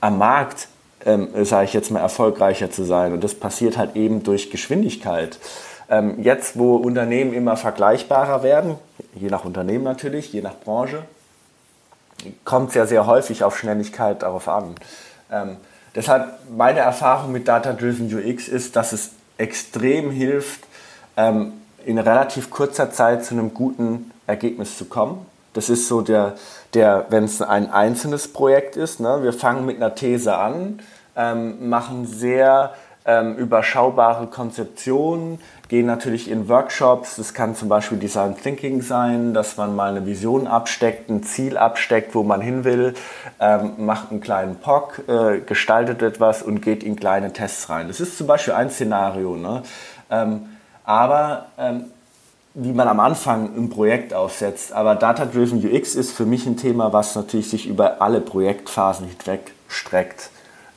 [0.00, 0.68] am Markt,
[1.04, 3.12] ähm, sage ich jetzt mal, erfolgreicher zu sein.
[3.12, 5.40] Und das passiert halt eben durch Geschwindigkeit.
[5.90, 8.76] Ähm, jetzt, wo Unternehmen immer vergleichbarer werden,
[9.16, 11.02] je nach Unternehmen natürlich, je nach Branche,
[12.44, 14.76] kommt es ja sehr häufig auf Schnelligkeit darauf an.
[15.32, 15.56] Ähm,
[15.96, 20.60] deshalb meine Erfahrung mit Data-Driven UX ist, dass es extrem hilft,
[21.16, 21.54] ähm,
[21.84, 25.26] in relativ kurzer Zeit zu einem guten Ergebnis zu kommen.
[25.54, 26.34] Das ist so der,
[26.74, 29.00] der wenn es ein einzelnes Projekt ist.
[29.00, 29.22] Ne?
[29.22, 30.80] Wir fangen mit einer These an,
[31.16, 32.74] ähm, machen sehr
[33.08, 37.16] ähm, überschaubare Konzeptionen, gehen natürlich in Workshops.
[37.16, 41.56] Das kann zum Beispiel Design Thinking sein, dass man mal eine Vision absteckt, ein Ziel
[41.56, 42.94] absteckt, wo man hin will,
[43.40, 47.88] ähm, macht einen kleinen POC, äh, gestaltet etwas und geht in kleine Tests rein.
[47.88, 49.36] Das ist zum Beispiel ein Szenario.
[49.36, 49.62] Ne?
[50.10, 50.50] Ähm,
[50.84, 51.86] aber ähm,
[52.54, 54.72] wie man am Anfang ein Projekt aufsetzt.
[54.72, 59.52] Aber Data-Driven UX ist für mich ein Thema, was natürlich sich über alle Projektphasen hinweg
[59.68, 60.30] streckt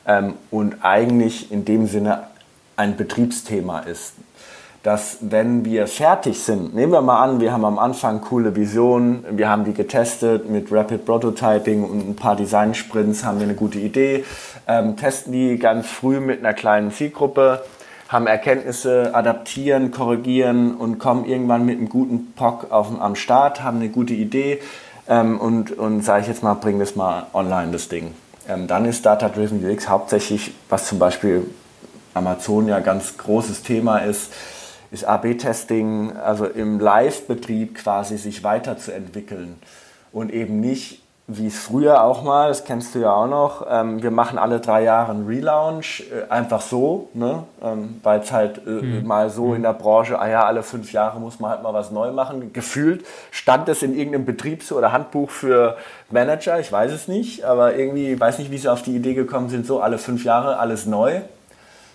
[0.06, 2.24] ähm, und eigentlich in dem Sinne
[2.76, 4.14] ein Betriebsthema ist
[4.82, 9.24] dass wenn wir fertig sind, nehmen wir mal an, wir haben am Anfang coole Visionen,
[9.30, 13.78] wir haben die getestet mit Rapid Prototyping und ein paar Design-Sprints, haben wir eine gute
[13.78, 14.24] Idee,
[14.66, 17.62] ähm, testen die ganz früh mit einer kleinen Zielgruppe,
[18.12, 23.78] haben Erkenntnisse, adaptieren, korrigieren und kommen irgendwann mit einem guten POC auf, am Start, haben
[23.78, 24.60] eine gute Idee
[25.08, 28.14] ähm, und, und sage ich jetzt mal, bringen das mal online, das Ding.
[28.46, 31.46] Ähm, dann ist Data-Driven UX hauptsächlich, was zum Beispiel
[32.12, 34.30] Amazon ja ganz großes Thema ist,
[34.90, 39.56] ist AB-Testing, also im Live-Betrieb quasi sich weiterzuentwickeln
[40.12, 44.02] und eben nicht, wie es früher auch mal, das kennst du ja auch noch, ähm,
[44.02, 47.44] wir machen alle drei Jahre einen Relaunch, äh, einfach so, ne?
[47.62, 49.06] ähm, weil es halt äh, mhm.
[49.06, 49.56] mal so mhm.
[49.56, 52.52] in der Branche, ah ja, alle fünf Jahre muss man halt mal was neu machen.
[52.52, 55.76] Gefühlt stand es in irgendeinem Betriebs- oder Handbuch für
[56.10, 59.14] Manager, ich weiß es nicht, aber irgendwie, ich weiß nicht, wie sie auf die Idee
[59.14, 61.20] gekommen sind, so alle fünf Jahre alles neu.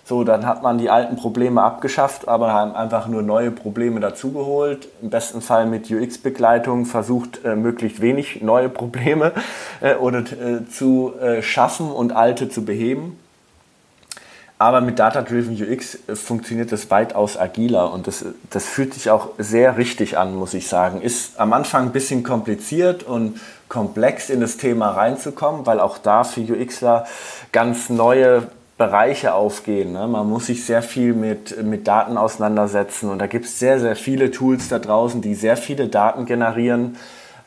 [0.08, 4.88] So, dann hat man die alten Probleme abgeschafft, aber haben einfach nur neue Probleme dazugeholt.
[5.02, 9.32] Im besten Fall mit UX-Begleitung versucht, äh, möglichst wenig neue Probleme
[9.82, 13.18] äh, oder äh, zu äh, schaffen und alte zu beheben.
[14.56, 19.32] Aber mit Data-Driven UX äh, funktioniert das weitaus agiler und das, das fühlt sich auch
[19.36, 21.02] sehr richtig an, muss ich sagen.
[21.02, 26.24] Ist am Anfang ein bisschen kompliziert und komplex in das Thema reinzukommen, weil auch da
[26.24, 27.06] für UXler
[27.52, 29.92] ganz neue Bereiche aufgehen.
[29.92, 30.06] Ne?
[30.06, 33.96] Man muss sich sehr viel mit, mit Daten auseinandersetzen und da gibt es sehr, sehr
[33.96, 36.96] viele Tools da draußen, die sehr viele Daten generieren.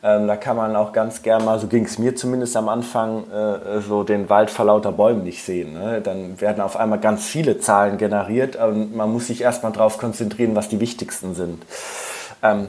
[0.03, 3.23] Ähm, da kann man auch ganz gern mal, so ging es mir zumindest am Anfang,
[3.31, 5.73] äh, so den Wald vor lauter Bäumen nicht sehen.
[5.73, 6.01] Ne?
[6.01, 10.53] Dann werden auf einmal ganz viele Zahlen generiert und man muss sich erstmal darauf konzentrieren,
[10.53, 11.63] was die wichtigsten sind.
[12.43, 12.67] Ähm,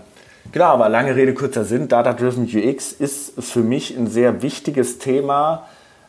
[0.52, 5.66] genau, aber lange Rede, kurzer Sinn, Data-Driven UX ist für mich ein sehr wichtiges Thema,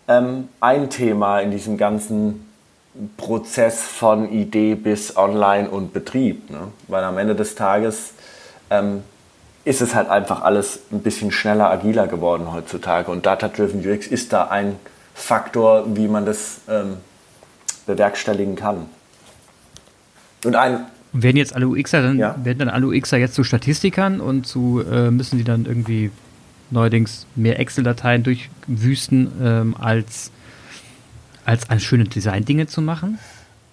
[0.08, 2.50] ähm, ein Thema in diesem ganzen
[3.18, 6.50] Prozess von Idee bis Online und Betrieb.
[6.50, 6.68] Ne?
[6.88, 8.14] Weil am Ende des Tages
[8.70, 9.04] ähm,
[9.66, 13.10] ist es halt einfach alles ein bisschen schneller, agiler geworden heutzutage.
[13.10, 14.76] Und Data-Driven UX ist da ein
[15.14, 16.98] Faktor, wie man das ähm,
[17.86, 18.88] bewerkstelligen kann.
[20.46, 22.36] Und ein werden jetzt alle UXer dann, ja.
[22.44, 26.12] werden dann alle UXer jetzt zu Statistikern und zu äh, müssen die dann irgendwie
[26.74, 30.32] neuerdings mehr Excel-Dateien durchwüsten, ähm, als,
[31.46, 33.20] als an schöne Design-Dinge zu machen?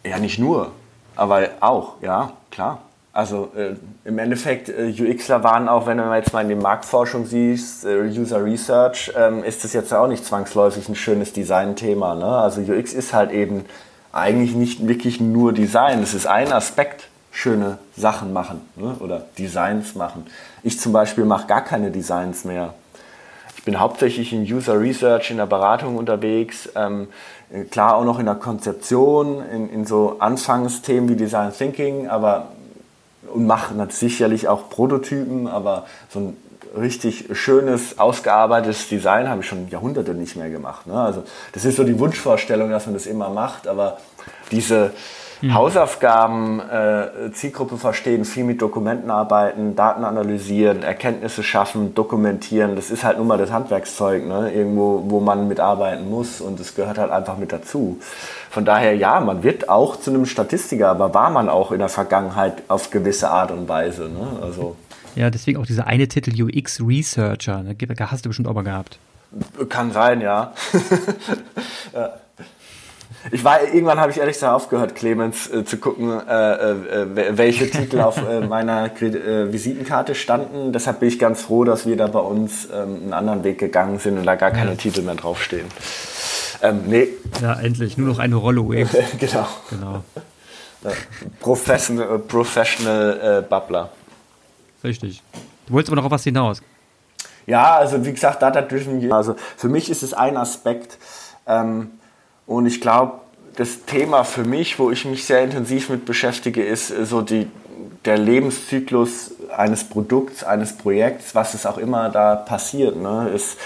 [0.04, 0.72] Ja, nicht nur,
[1.16, 2.82] aber auch, ja, klar.
[3.12, 7.26] Also äh, im Endeffekt, äh, UXler waren auch, wenn man jetzt mal in die Marktforschung
[7.26, 12.14] sieht, äh, User Research, ähm, ist das jetzt auch nicht zwangsläufig ein schönes Design-Thema.
[12.14, 12.24] Ne?
[12.24, 13.64] Also UX ist halt eben
[14.12, 16.02] eigentlich nicht wirklich nur Design.
[16.02, 18.94] Es ist ein Aspekt, schöne Sachen machen ne?
[19.00, 20.26] oder Designs machen.
[20.62, 22.74] Ich zum Beispiel mache gar keine Designs mehr.
[23.60, 27.08] Ich bin hauptsächlich in User Research, in der Beratung unterwegs, ähm,
[27.70, 32.52] klar auch noch in der Konzeption, in, in so Anfangsthemen wie Design Thinking, aber
[33.30, 36.36] und mache sicherlich auch Prototypen, aber so ein
[36.74, 40.86] richtig schönes, ausgearbeitetes Design habe ich schon Jahrhunderte nicht mehr gemacht.
[40.86, 40.98] Ne?
[40.98, 43.98] Also das ist so die Wunschvorstellung, dass man das immer macht, aber
[44.52, 44.92] diese
[45.40, 45.54] mhm.
[45.54, 53.04] Hausaufgaben, äh, Zielgruppe verstehen, viel mit Dokumenten arbeiten, Daten analysieren, Erkenntnisse schaffen, dokumentieren, das ist
[53.04, 54.52] halt nun mal das Handwerkszeug, ne?
[54.52, 57.98] irgendwo, wo man mitarbeiten muss und das gehört halt einfach mit dazu.
[58.50, 61.88] Von daher, ja, man wird auch zu einem Statistiker, aber war man auch in der
[61.88, 64.08] Vergangenheit auf gewisse Art und Weise.
[64.08, 64.40] Ne?
[64.42, 64.76] Also,
[65.14, 68.98] ja, deswegen auch dieser eine Titel UX Researcher, da hast du bestimmt auch mal gehabt.
[69.68, 70.52] Kann sein, ja.
[71.92, 72.10] ja.
[73.32, 77.70] Ich war, irgendwann habe ich ehrlich gesagt aufgehört, Clemens, äh, zu gucken, äh, äh, welche
[77.70, 80.72] Titel auf äh, meiner äh, Visitenkarte standen.
[80.72, 83.98] Deshalb bin ich ganz froh, dass wir da bei uns ähm, einen anderen Weg gegangen
[83.98, 84.76] sind und da gar keine ja.
[84.76, 85.66] Titel mehr draufstehen.
[86.62, 87.08] Ähm, nee.
[87.42, 87.98] Ja, endlich.
[87.98, 88.90] Nur noch eine Rolle UX.
[89.18, 89.46] genau.
[89.68, 90.04] genau.
[91.40, 93.90] Professional, Professional äh, Bubbler.
[94.82, 95.22] Richtig.
[95.66, 96.62] Du wolltest aber noch auf was hinaus.
[97.46, 100.98] Ja, also wie gesagt, Data Driven, also für mich ist es ein Aspekt,
[101.46, 101.90] ähm,
[102.50, 103.20] und ich glaube,
[103.54, 107.48] das Thema für mich, wo ich mich sehr intensiv mit beschäftige, ist äh, so die,
[108.04, 112.96] der Lebenszyklus eines Produkts, eines Projekts, was es auch immer da passiert.
[112.96, 113.30] Ne?
[113.32, 113.56] Ist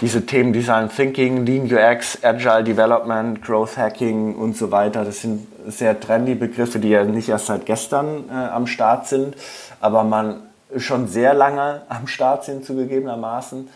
[0.00, 5.04] diese Themen Design Thinking, Lean UX, Agile Development, Growth Hacking und so weiter.
[5.04, 9.36] Das sind sehr trendy Begriffe, die ja nicht erst seit gestern äh, am Start sind,
[9.80, 10.42] aber man
[10.76, 13.68] schon sehr lange am Start sind zugegebenermaßen.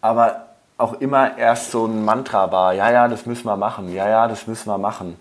[0.00, 0.47] Aber
[0.78, 4.28] auch immer erst so ein Mantra war, ja, ja, das müssen wir machen, ja, ja,
[4.28, 5.16] das müssen wir machen.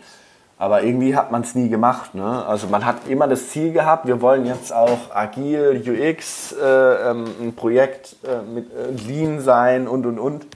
[0.59, 2.15] Aber irgendwie hat man es nie gemacht.
[2.15, 2.45] Ne?
[2.47, 6.65] Also man hat immer das Ziel gehabt, wir wollen jetzt auch agil, UX, äh,
[7.11, 10.47] ähm, ein Projekt äh, mit äh, Lean sein und, und, und.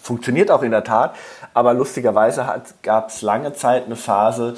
[0.00, 1.16] Funktioniert auch in der Tat,
[1.52, 2.46] aber lustigerweise
[2.82, 4.54] gab es lange Zeit eine Phase,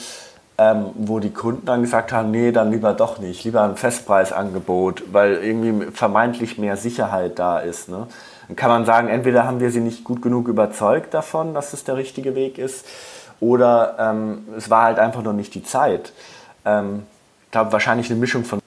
[0.58, 5.04] ähm, wo die Kunden dann gesagt haben, nee, dann lieber doch nicht, lieber ein Festpreisangebot,
[5.12, 7.88] weil irgendwie vermeintlich mehr Sicherheit da ist.
[7.88, 8.08] Ne?
[8.48, 11.84] Dann kann man sagen, entweder haben wir sie nicht gut genug überzeugt davon, dass es
[11.84, 12.86] der richtige Weg ist,
[13.40, 16.12] oder ähm, es war halt einfach noch nicht die Zeit.
[16.64, 17.02] Ähm,
[17.46, 18.60] ich glaube, wahrscheinlich eine Mischung von.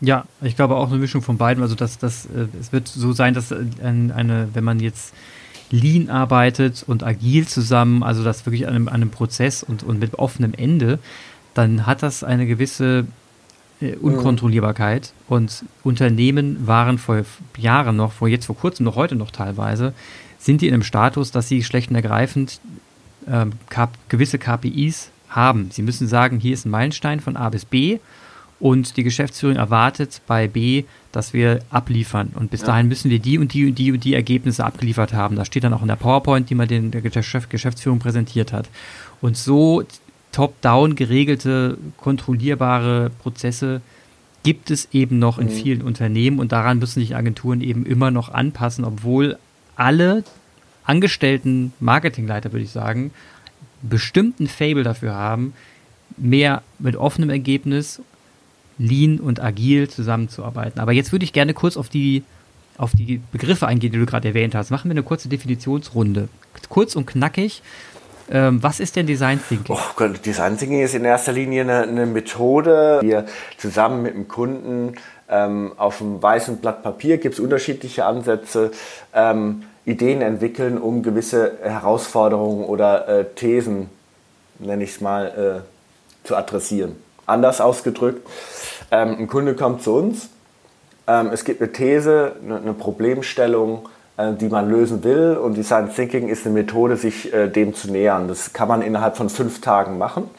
[0.00, 1.62] Ja, ich glaube auch eine Mischung von beiden.
[1.62, 5.14] Also, dass, dass, äh, es wird so sein, dass äh, eine, wenn man jetzt
[5.70, 9.98] lean arbeitet und agil zusammen, also das wirklich an einem, an einem Prozess und, und
[9.98, 10.98] mit offenem Ende,
[11.54, 13.06] dann hat das eine gewisse
[13.80, 15.12] äh, Unkontrollierbarkeit.
[15.12, 15.34] Mhm.
[15.34, 17.22] Und Unternehmen waren vor
[17.56, 19.94] Jahren noch, vor jetzt vor kurzem, noch heute noch teilweise,
[20.38, 22.60] sind die in einem Status, dass sie schlecht und ergreifend
[23.26, 23.46] äh,
[24.08, 25.70] gewisse KPIs haben.
[25.70, 27.98] Sie müssen sagen, hier ist ein Meilenstein von A bis B
[28.60, 32.32] und die Geschäftsführung erwartet bei B, dass wir abliefern.
[32.34, 32.68] Und bis ja.
[32.68, 35.36] dahin müssen wir die und die und die und die Ergebnisse abgeliefert haben.
[35.36, 38.68] Das steht dann auch in der PowerPoint, die man den der Geschäftsführung präsentiert hat.
[39.22, 39.82] Und so
[40.32, 43.80] top-down geregelte, kontrollierbare Prozesse
[44.42, 45.52] gibt es eben noch in mhm.
[45.52, 49.38] vielen Unternehmen und daran müssen sich Agenturen eben immer noch anpassen, obwohl
[49.76, 50.24] alle
[50.84, 53.10] angestellten Marketingleiter, würde ich sagen,
[53.82, 55.52] bestimmten Fable dafür haben,
[56.16, 58.00] mehr mit offenem Ergebnis,
[58.78, 60.80] lean und agil zusammenzuarbeiten.
[60.80, 62.22] Aber jetzt würde ich gerne kurz auf die,
[62.78, 64.70] auf die Begriffe eingehen, die du gerade erwähnt hast.
[64.70, 66.28] Machen wir eine kurze Definitionsrunde.
[66.68, 67.62] Kurz und knackig.
[68.30, 69.76] Ähm, was ist denn Design Thinking?
[69.76, 73.16] Oh Gott, Design Thinking ist in erster Linie eine, eine Methode, die
[73.58, 74.94] zusammen mit dem Kunden
[75.28, 78.70] ähm, auf einem weißen Blatt Papier, gibt es unterschiedliche Ansätze,
[79.14, 83.88] ähm, Ideen entwickeln, um gewisse Herausforderungen oder äh, Thesen,
[84.58, 86.96] nenne ich es mal, äh, zu adressieren.
[87.26, 88.26] Anders ausgedrückt,
[88.90, 90.28] ähm, ein Kunde kommt zu uns,
[91.06, 93.88] ähm, es gibt eine These, eine, eine Problemstellung,
[94.34, 95.36] die man lösen will.
[95.36, 98.28] Und Design Thinking ist eine Methode, sich äh, dem zu nähern.
[98.28, 100.30] Das kann man innerhalb von fünf Tagen machen.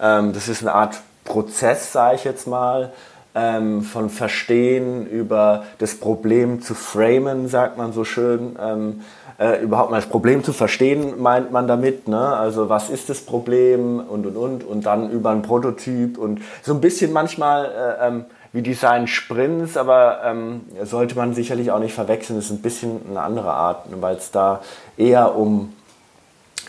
[0.00, 2.92] Ähm, das ist eine Art Prozess, sage ich jetzt mal,
[3.34, 8.56] ähm, von Verstehen über das Problem zu framen, sagt man so schön.
[8.60, 9.00] Ähm,
[9.38, 12.08] äh, überhaupt mal das Problem zu verstehen, meint man damit.
[12.08, 12.20] Ne?
[12.20, 16.74] Also was ist das Problem und und und und dann über ein Prototyp und so
[16.74, 18.04] ein bisschen manchmal äh,
[18.52, 22.36] wie Design Sprints, aber ähm, sollte man sicherlich auch nicht verwechseln.
[22.36, 24.60] Das ist ein bisschen eine andere Art, weil es da
[24.96, 25.72] eher um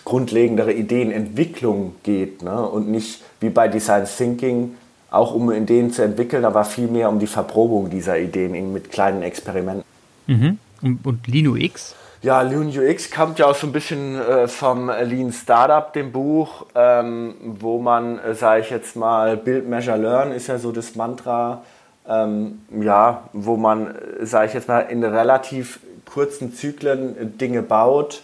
[0.05, 2.61] grundlegendere Ideenentwicklung geht ne?
[2.61, 4.75] und nicht wie bei Design Thinking
[5.09, 9.83] auch um Ideen zu entwickeln, aber vielmehr um die Verprobung dieser Ideen mit kleinen Experimenten.
[10.27, 10.57] Mhm.
[10.81, 11.95] Und, und Linux?
[12.23, 16.67] Ja, Lean UX kommt ja auch so ein bisschen äh, vom Lean Startup, dem Buch,
[16.75, 20.95] ähm, wo man, äh, sage ich jetzt mal, Build, Measure, Learn ist ja so das
[20.95, 21.63] Mantra,
[22.07, 25.79] ähm, ja, wo man, äh, sage ich jetzt mal, in relativ
[26.11, 28.21] kurzen Zyklen Dinge baut,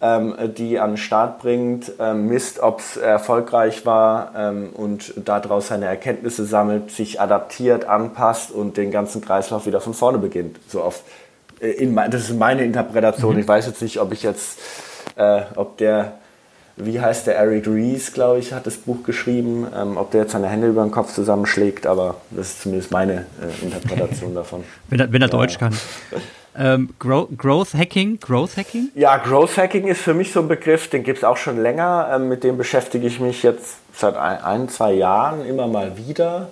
[0.00, 5.68] ähm, die an den Start bringt, ähm, misst, ob es erfolgreich war ähm, und daraus
[5.68, 10.58] seine Erkenntnisse sammelt, sich adaptiert, anpasst und den ganzen Kreislauf wieder von vorne beginnt.
[10.68, 11.02] So auf
[11.60, 13.34] äh, das ist meine Interpretation.
[13.34, 13.40] Mhm.
[13.40, 14.58] Ich weiß jetzt nicht, ob ich jetzt,
[15.16, 16.18] äh, ob der,
[16.76, 20.32] wie heißt der, Eric Rees, glaube ich, hat das Buch geschrieben, ähm, ob der jetzt
[20.32, 24.64] seine Hände über den Kopf zusammenschlägt, aber das ist zumindest meine äh, Interpretation davon.
[24.88, 25.32] wenn er, wenn er ja.
[25.32, 25.74] Deutsch kann.
[26.56, 28.90] Ähm, Growth, Growth Hacking, Growth Hacking?
[28.94, 32.10] Ja, Growth Hacking ist für mich so ein Begriff, den gibt es auch schon länger.
[32.12, 36.50] Ähm, mit dem beschäftige ich mich jetzt seit ein, ein zwei Jahren immer mal wieder.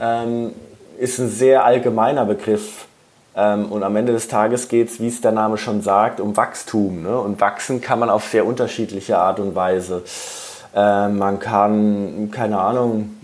[0.00, 0.52] Ähm,
[0.98, 2.86] ist ein sehr allgemeiner Begriff
[3.32, 7.02] und am Ende des Tages geht es, wie es der Name schon sagt, um Wachstum.
[7.02, 7.18] Ne?
[7.18, 10.02] Und wachsen kann man auf sehr unterschiedliche Art und Weise.
[10.74, 13.16] Ähm, man kann, keine Ahnung,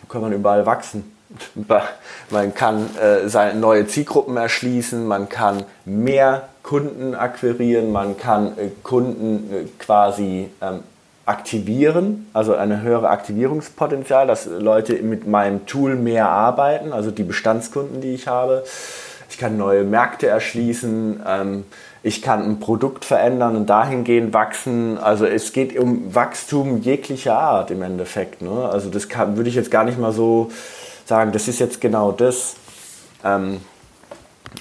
[0.00, 1.12] wo kann man überall wachsen?
[2.30, 9.50] Man kann äh, neue Zielgruppen erschließen, man kann mehr Kunden akquirieren, man kann äh, Kunden
[9.50, 10.80] äh, quasi ähm,
[11.24, 18.00] aktivieren, also eine höhere Aktivierungspotenzial, dass Leute mit meinem Tool mehr arbeiten, also die Bestandskunden,
[18.00, 18.64] die ich habe.
[19.30, 21.64] Ich kann neue Märkte erschließen, ähm,
[22.02, 24.98] ich kann ein Produkt verändern und dahingehend wachsen.
[24.98, 28.42] Also es geht um Wachstum jeglicher Art im Endeffekt.
[28.42, 28.68] Ne?
[28.68, 30.50] Also das kann, würde ich jetzt gar nicht mal so
[31.04, 32.56] sagen, das ist jetzt genau das.
[33.24, 33.60] Ähm,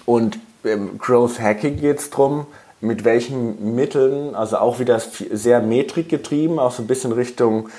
[0.05, 2.45] und im Growth Hacking geht es darum,
[2.82, 7.69] mit welchen Mitteln, also auch wieder sehr metrikgetrieben, auch so ein bisschen Richtung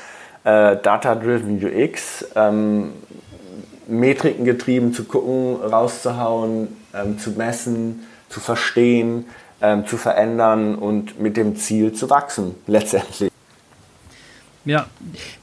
[0.45, 2.93] äh, Data-Driven UX, ähm,
[3.89, 9.27] Metriken getrieben, zu gucken, rauszuhauen, ähm, zu messen, zu verstehen,
[9.61, 13.31] ähm, zu verändern und mit dem Ziel zu wachsen, letztendlich.
[14.65, 14.87] Ja,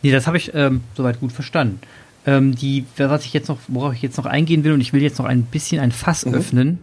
[0.01, 1.81] nee, das habe ich ähm, soweit gut verstanden.
[2.25, 5.01] Ähm, die, was ich jetzt noch, worauf ich jetzt noch eingehen will, und ich will
[5.01, 6.33] jetzt noch ein bisschen ein Fass mhm.
[6.33, 6.79] öffnen,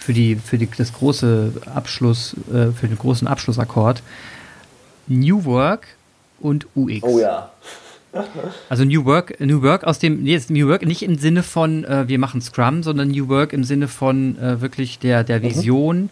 [0.00, 4.02] für die für die das große Abschluss äh, für den großen Abschlussakkord
[5.06, 5.86] New Work
[6.40, 7.02] und UX.
[7.02, 7.50] Oh ja.
[8.68, 12.08] Also New Work, New Work aus dem, nee, New Work nicht im Sinne von, äh,
[12.08, 15.42] wir machen Scrum, sondern New Work im Sinne von äh, wirklich der, der mhm.
[15.44, 16.10] Vision, mhm.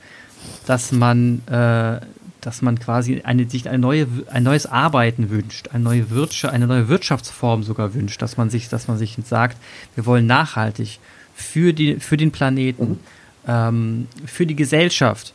[0.67, 2.01] dass man, äh,
[2.41, 6.69] dass man quasi eine, sich eine neue, ein neues Arbeiten wünscht, eine neue Wirtschaft, eine
[6.69, 9.57] neue Wirtschaftsform sogar wünscht, dass man sich, dass man sich sagt,
[9.97, 11.01] wir wollen nachhaltig
[11.35, 12.99] für die, für den Planeten, mhm
[13.49, 15.33] ähm, für die Gesellschaft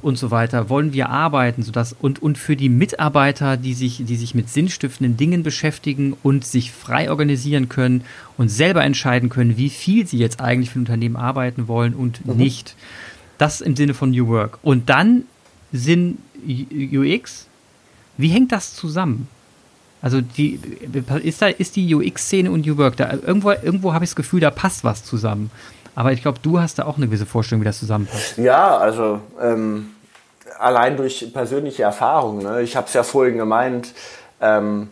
[0.00, 4.16] und so weiter wollen wir arbeiten, sodass und, und für die Mitarbeiter, die sich, die
[4.16, 8.04] sich mit sinnstiftenden Dingen beschäftigen und sich frei organisieren können
[8.38, 12.26] und selber entscheiden können, wie viel sie jetzt eigentlich für ein Unternehmen arbeiten wollen und
[12.26, 12.36] mhm.
[12.36, 12.74] nicht.
[13.36, 14.58] Das im Sinne von New Work.
[14.62, 15.24] Und dann
[15.72, 17.48] Sinn UX.
[18.16, 19.28] Wie hängt das zusammen?
[20.00, 20.58] Also die,
[21.22, 24.40] ist da ist die UX-Szene und New Work da irgendwo irgendwo habe ich das Gefühl,
[24.40, 25.50] da passt was zusammen.
[25.94, 28.38] Aber ich glaube, du hast da auch eine gewisse Vorstellung, wie das zusammenpasst.
[28.38, 29.90] Ja, also ähm,
[30.58, 32.42] allein durch persönliche Erfahrungen.
[32.42, 32.62] Ne?
[32.62, 33.92] Ich habe es ja vorhin gemeint,
[34.40, 34.88] ähm,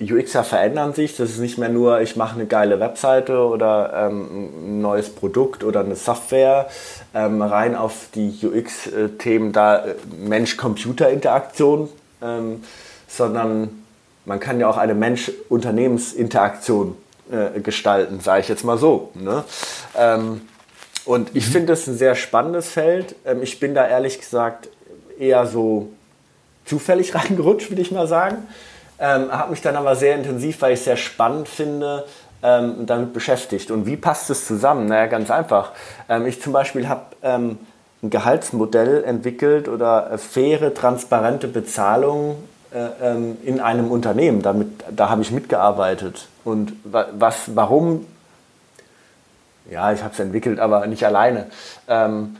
[0.00, 1.16] UXer verändern sich.
[1.16, 5.62] Das ist nicht mehr nur, ich mache eine geile Webseite oder ähm, ein neues Produkt
[5.62, 6.68] oder eine Software.
[7.14, 11.90] Ähm, rein auf die UX-Themen da äh, Mensch-Computer-Interaktion,
[12.22, 12.64] ähm,
[13.08, 13.82] sondern
[14.24, 16.96] man kann ja auch eine Mensch-Unternehmens-Interaktion
[17.30, 19.10] äh, gestalten, sage ich jetzt mal so.
[19.14, 19.44] Ne?
[19.96, 20.42] Ähm,
[21.04, 21.52] und ich mhm.
[21.52, 23.14] finde das ein sehr spannendes Feld.
[23.24, 24.68] Ähm, ich bin da ehrlich gesagt
[25.18, 25.88] eher so
[26.64, 28.38] zufällig reingerutscht, würde ich mal sagen.
[28.98, 32.04] Ähm, habe mich dann aber sehr intensiv, weil ich es sehr spannend finde,
[32.42, 33.70] ähm, damit beschäftigt.
[33.70, 34.86] Und wie passt es zusammen?
[34.86, 35.72] Naja, ganz einfach.
[36.08, 37.58] Ähm, ich zum Beispiel habe ähm,
[38.02, 42.36] ein Gehaltsmodell entwickelt oder äh, faire, transparente Bezahlung
[42.72, 44.42] äh, ähm, in einem Unternehmen.
[44.42, 46.28] Damit, da habe ich mitgearbeitet.
[46.44, 48.06] Und was, warum?
[49.70, 51.46] Ja, ich habe es entwickelt, aber nicht alleine.
[51.88, 52.36] Ähm,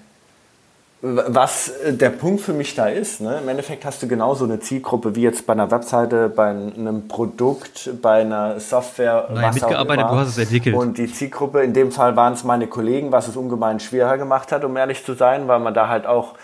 [1.03, 3.39] was der Punkt für mich da ist, ne?
[3.43, 7.91] im Endeffekt hast du genauso eine Zielgruppe wie jetzt bei einer Webseite, bei einem Produkt,
[8.03, 9.29] bei einer Software.
[9.33, 10.77] Nein, mitgearbeitet, du hast es entwickelt.
[10.77, 14.53] Und die Zielgruppe, in dem Fall waren es meine Kollegen, was es ungemein schwerer gemacht
[14.53, 16.35] hat, um ehrlich zu sein, weil man da halt auch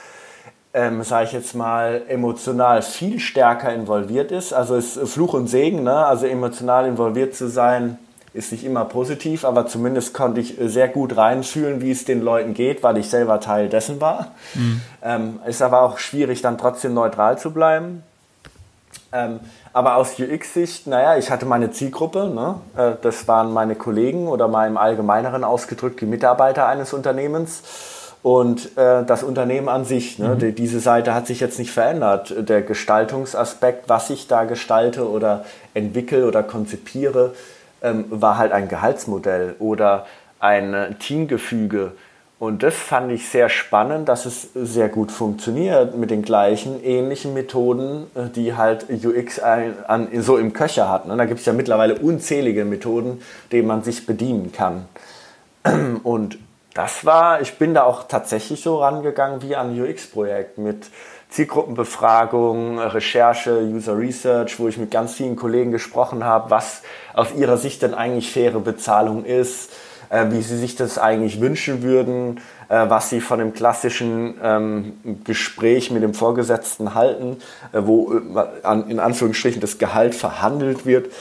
[0.75, 4.53] ähm, sage ich jetzt mal, emotional viel stärker involviert ist.
[4.53, 6.07] Also ist Fluch und Segen, ne?
[6.07, 7.99] also emotional involviert zu sein,
[8.35, 12.53] ist nicht immer positiv, aber zumindest konnte ich sehr gut reinfühlen, wie es den Leuten
[12.53, 14.33] geht, weil ich selber Teil dessen war.
[14.55, 14.83] Mhm.
[15.03, 18.03] Ähm, ist aber auch schwierig, dann trotzdem neutral zu bleiben.
[19.13, 19.41] Ähm,
[19.73, 22.57] aber aus UX-Sicht, naja, ich hatte meine Zielgruppe, ne?
[22.77, 27.63] Äh, das waren meine Kollegen oder mal im Allgemeineren ausgedrückt die Mitarbeiter eines Unternehmens
[28.27, 30.19] und äh, das Unternehmen an sich.
[30.19, 30.31] Ne?
[30.31, 30.39] Mhm.
[30.41, 32.35] Die, diese Seite hat sich jetzt nicht verändert.
[32.37, 37.35] Der Gestaltungsaspekt, was ich da gestalte oder entwickle oder konzipiere,
[37.83, 40.07] ähm, war halt ein Gehaltsmodell oder
[40.41, 41.93] ein Teamgefüge
[42.41, 47.33] und das fand ich sehr spannend, dass es sehr gut funktioniert mit den gleichen ähnlichen
[47.33, 51.05] Methoden, äh, die halt UX an, so im Köcher hat.
[51.05, 51.17] Und ne?
[51.17, 53.23] da gibt es ja mittlerweile unzählige Methoden,
[53.53, 54.87] denen man sich bedienen kann.
[56.03, 56.39] Und
[56.77, 60.91] das war, ich bin da auch tatsächlich so rangegangen wie an UX-Projekt mit
[61.31, 66.83] Zielgruppenbefragung, Recherche, User Research, wo ich mit ganz vielen Kollegen gesprochen habe, was
[67.15, 69.71] aus ihrer Sicht denn eigentlich faire Bezahlung ist
[70.11, 74.93] äh, wie sie sich das eigentlich wünschen würden, äh, was sie von dem klassischen ähm,
[75.25, 77.39] Gespräch mit dem Vorgesetzten halten,
[77.73, 78.21] äh, wo äh,
[78.63, 81.13] an, in Anführungsstrichen das Gehalt verhandelt wird.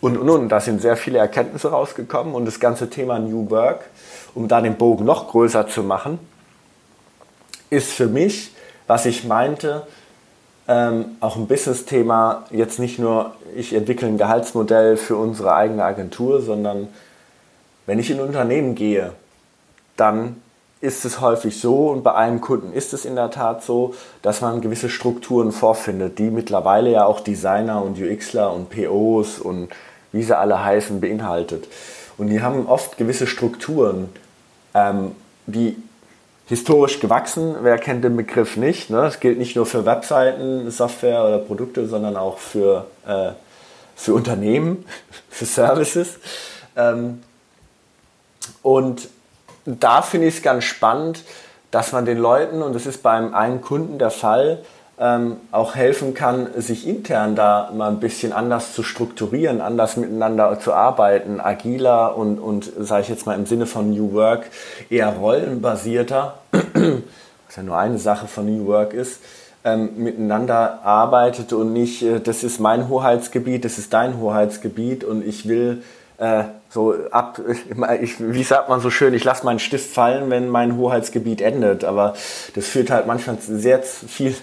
[0.00, 3.84] Und, und, und, da sind sehr viele Erkenntnisse rausgekommen und das ganze Thema New Work,
[4.34, 6.18] um da den Bogen noch größer zu machen,
[7.70, 8.52] ist für mich,
[8.86, 9.86] was ich meinte,
[10.68, 16.40] ähm, auch ein Business-Thema, jetzt nicht nur, ich entwickle ein Gehaltsmodell für unsere eigene Agentur,
[16.40, 16.88] sondern
[17.86, 19.12] wenn ich in ein Unternehmen gehe,
[19.96, 20.40] dann
[20.80, 24.40] ist es häufig so und bei einem Kunden ist es in der Tat so, dass
[24.40, 29.68] man gewisse Strukturen vorfindet, die mittlerweile ja auch Designer und UXler und POs und
[30.10, 31.68] wie sie alle heißen beinhaltet.
[32.22, 34.08] Und die haben oft gewisse Strukturen,
[34.74, 35.16] ähm,
[35.46, 35.76] die
[36.46, 38.90] historisch gewachsen, wer kennt den Begriff nicht?
[38.90, 38.98] Ne?
[38.98, 43.32] Das gilt nicht nur für Webseiten, Software oder Produkte, sondern auch für, äh,
[43.96, 44.84] für Unternehmen,
[45.30, 46.20] für Services.
[46.76, 47.24] Ähm,
[48.62, 49.08] und
[49.64, 51.24] da finde ich es ganz spannend,
[51.72, 54.64] dass man den Leuten, und das ist beim einen Kunden der Fall,
[55.02, 60.60] ähm, auch helfen kann, sich intern da mal ein bisschen anders zu strukturieren, anders miteinander
[60.60, 64.44] zu arbeiten, agiler und, und sage ich jetzt mal im Sinne von New Work,
[64.90, 69.20] eher rollenbasierter, was ja nur eine Sache von New Work ist,
[69.64, 75.26] ähm, miteinander arbeitet und nicht, äh, das ist mein Hoheitsgebiet, das ist dein Hoheitsgebiet und
[75.26, 75.82] ich will
[76.18, 77.40] äh, so ab,
[78.00, 81.82] ich, wie sagt man so schön, ich lasse meinen Stift fallen, wenn mein Hoheitsgebiet endet.
[81.82, 82.14] Aber
[82.54, 84.36] das führt halt manchmal sehr viel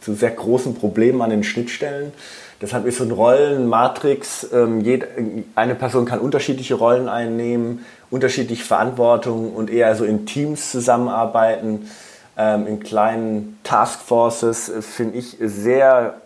[0.00, 2.12] zu sehr großen Problemen an den Schnittstellen.
[2.60, 9.70] Deshalb ist so ein Rollenmatrix, ähm, eine Person kann unterschiedliche Rollen einnehmen, unterschiedliche Verantwortung und
[9.70, 11.90] eher so in Teams zusammenarbeiten,
[12.38, 16.20] ähm, in kleinen Taskforces, äh, finde ich sehr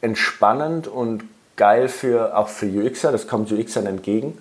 [0.00, 1.24] entspannend und
[1.56, 4.38] geil für, auch für UXer, das kommt UXern entgegen,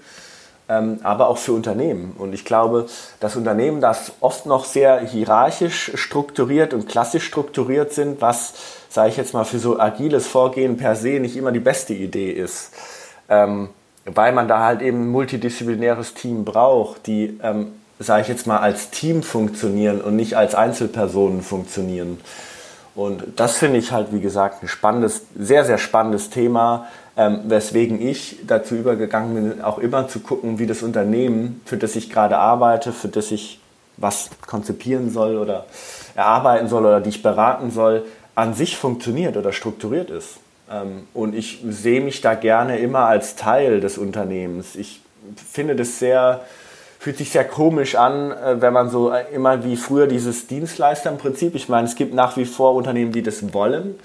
[1.04, 2.16] aber auch für Unternehmen.
[2.18, 2.88] Und ich glaube,
[3.20, 8.54] das Unternehmen, das oft noch sehr hierarchisch strukturiert und klassisch strukturiert sind, was,
[8.90, 12.32] sage ich jetzt mal, für so agiles Vorgehen per se nicht immer die beste Idee
[12.32, 12.72] ist.
[13.30, 13.70] Ähm,
[14.06, 17.68] weil man da halt eben ein multidisziplinäres Team braucht, die, ähm,
[18.00, 22.20] sage ich jetzt mal, als Team funktionieren und nicht als Einzelpersonen funktionieren.
[22.96, 28.02] Und das finde ich halt, wie gesagt, ein spannendes, sehr, sehr spannendes Thema, ähm, weswegen
[28.02, 32.38] ich dazu übergegangen bin, auch immer zu gucken, wie das Unternehmen, für das ich gerade
[32.38, 33.60] arbeite, für das ich
[33.98, 35.66] was konzipieren soll oder
[36.16, 38.06] erarbeiten soll oder die ich beraten soll,
[38.36, 40.38] an sich funktioniert oder strukturiert ist.
[40.72, 44.76] Ähm, und ich sehe mich da gerne immer als Teil des Unternehmens.
[44.76, 45.02] Ich
[45.52, 46.42] finde das sehr,
[47.00, 51.54] fühlt sich sehr komisch an, äh, wenn man so äh, immer wie früher dieses Dienstleisterprinzip,
[51.56, 53.96] ich meine, es gibt nach wie vor Unternehmen, die das wollen,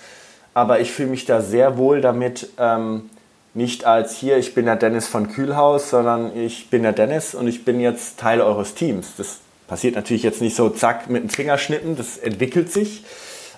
[0.55, 3.11] aber ich fühle mich da sehr wohl damit, ähm,
[3.55, 7.49] nicht als hier, ich bin der Dennis von Kühlhaus, sondern ich bin der Dennis und
[7.49, 9.15] ich bin jetzt Teil eures Teams.
[9.17, 13.05] Das passiert natürlich jetzt nicht so zack mit dem Fingerschnitten, das entwickelt sich.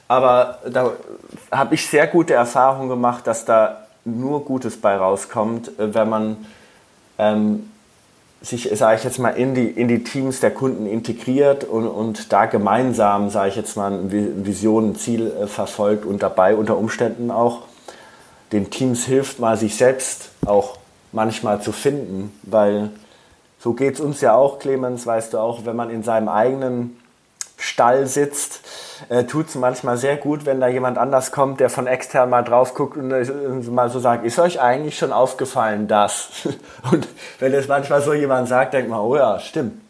[0.08, 0.92] Aber da
[1.52, 6.36] habe ich sehr gute Erfahrungen gemacht, dass da nur Gutes bei rauskommt, äh, wenn man
[7.18, 7.69] ähm,
[8.42, 12.32] sich, sage ich jetzt mal, in die, in die Teams der Kunden integriert und, und
[12.32, 16.78] da gemeinsam, sage ich jetzt mal, eine Vision, ein Ziel äh, verfolgt und dabei unter
[16.78, 17.62] Umständen auch
[18.52, 20.78] den Teams hilft, mal sich selbst auch
[21.12, 22.90] manchmal zu finden, weil
[23.58, 26.98] so geht es uns ja auch, Clemens, weißt du auch, wenn man in seinem eigenen
[27.58, 28.62] Stall sitzt,
[29.08, 32.42] äh, tut es manchmal sehr gut, wenn da jemand anders kommt, der von extern mal
[32.42, 36.48] drauf guckt und äh, mal so sagt, ist euch eigentlich schon aufgefallen, das?
[36.92, 39.80] und wenn das manchmal so jemand sagt, denkt man, oh ja, stimmt.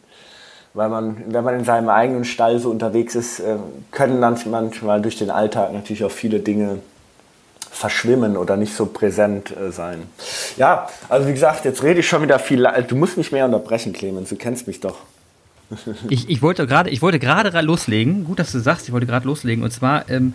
[0.73, 3.57] Weil man, wenn man in seinem eigenen Stall so unterwegs ist, äh,
[3.91, 6.79] können manchmal durch den Alltag natürlich auch viele Dinge
[7.71, 10.03] verschwimmen oder nicht so präsent äh, sein.
[10.57, 12.69] Ja, also wie gesagt, jetzt rede ich schon wieder viel.
[12.87, 14.97] Du musst mich mehr unterbrechen, Clemens, du kennst mich doch.
[16.09, 18.25] Ich, ich wollte gerade, ich wollte gerade loslegen.
[18.25, 19.63] Gut, dass du sagst, ich wollte gerade loslegen.
[19.65, 20.35] Und zwar, ähm,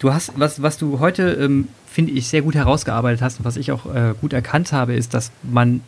[0.00, 3.58] Du hast, was, was du heute, ähm, finde ich, sehr gut herausgearbeitet hast und was
[3.58, 5.82] ich auch äh, gut erkannt habe, ist, dass man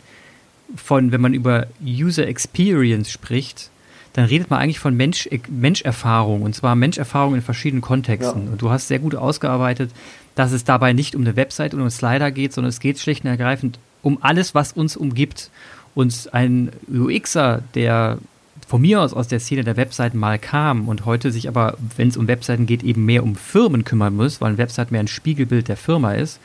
[0.76, 3.70] von, wenn man über User Experience spricht,
[4.12, 8.45] dann redet man eigentlich von Mensch, Menscherfahrung und zwar Menscherfahrung in verschiedenen Kontexten.
[8.45, 8.53] Ja.
[8.53, 9.91] Und du hast sehr gut ausgearbeitet,
[10.35, 13.24] dass es dabei nicht um eine Website und um Slider geht, sondern es geht schlicht
[13.24, 15.51] und ergreifend um alles, was uns umgibt.
[15.95, 18.18] Und ein UXer, der
[18.67, 22.09] von mir aus aus der Szene der Webseiten mal kam und heute sich aber, wenn
[22.09, 25.09] es um Webseiten geht, eben mehr um Firmen kümmern muss, weil eine Website mehr ein
[25.09, 26.41] Spiegelbild der Firma ist,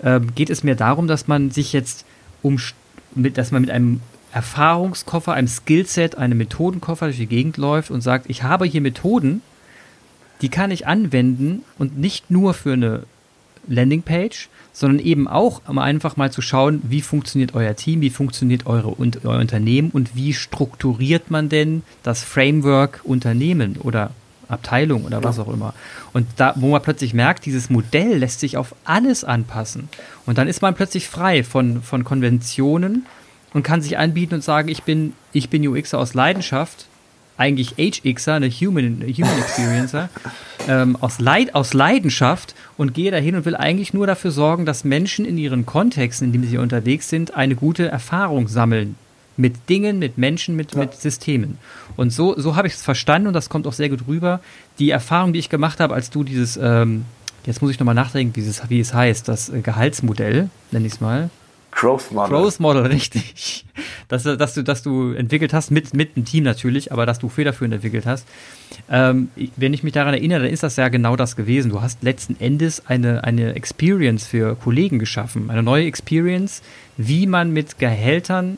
[0.00, 2.04] äh, geht es mir darum, dass man sich jetzt
[2.42, 2.58] um,
[3.14, 4.00] mit, dass man mit einem
[4.32, 9.40] Erfahrungskoffer, einem Skillset, einem Methodenkoffer durch die Gegend läuft und sagt, ich habe hier Methoden,
[10.42, 13.04] die kann ich anwenden und nicht nur für eine
[13.66, 18.66] Landingpage, sondern eben auch, um einfach mal zu schauen, wie funktioniert euer Team, wie funktioniert
[18.66, 24.10] eure, und, euer Unternehmen und wie strukturiert man denn das Framework Unternehmen oder
[24.48, 25.72] Abteilung oder was auch immer.
[26.12, 29.88] Und da, wo man plötzlich merkt, dieses Modell lässt sich auf alles anpassen.
[30.26, 33.06] Und dann ist man plötzlich frei von, von Konventionen
[33.54, 36.86] und kann sich anbieten und sagen, ich bin, ich bin UXer aus Leidenschaft
[37.38, 40.08] eigentlich HXer, eine Human, Human Experiencer,
[40.68, 44.84] ähm, aus, Leid, aus Leidenschaft und gehe dahin und will eigentlich nur dafür sorgen, dass
[44.84, 48.96] Menschen in ihren Kontexten, in denen sie unterwegs sind, eine gute Erfahrung sammeln.
[49.38, 50.80] Mit Dingen, mit Menschen, mit, ja.
[50.80, 51.58] mit Systemen.
[51.96, 54.40] Und so, so habe ich es verstanden und das kommt auch sehr gut rüber.
[54.78, 57.04] Die Erfahrung, die ich gemacht habe, als du dieses, ähm,
[57.44, 61.00] jetzt muss ich nochmal nachdenken, wie es, wie es heißt, das Gehaltsmodell, nenne ich es
[61.02, 61.28] mal,
[61.76, 62.30] Growth Model.
[62.30, 63.64] Growth Model, richtig.
[64.08, 67.28] Dass, dass, du, dass du entwickelt hast, mit, mit einem Team natürlich, aber dass du
[67.28, 68.26] federführend entwickelt hast.
[68.90, 71.70] Ähm, wenn ich mich daran erinnere, dann ist das ja genau das gewesen.
[71.70, 75.50] Du hast letzten Endes eine, eine Experience für Kollegen geschaffen.
[75.50, 76.62] Eine neue Experience,
[76.96, 78.56] wie man mit Gehältern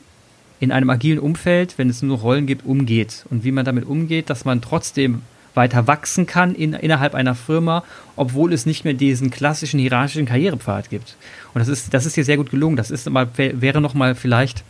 [0.61, 3.25] in einem agilen Umfeld, wenn es nur Rollen gibt, umgeht.
[3.29, 5.23] Und wie man damit umgeht, dass man trotzdem
[5.55, 7.83] weiter wachsen kann in, innerhalb einer Firma,
[8.15, 11.15] obwohl es nicht mehr diesen klassischen hierarchischen Karrierepfad gibt.
[11.53, 12.75] Und das ist, das ist hier sehr gut gelungen.
[12.75, 14.63] Das ist mal, wäre nochmal vielleicht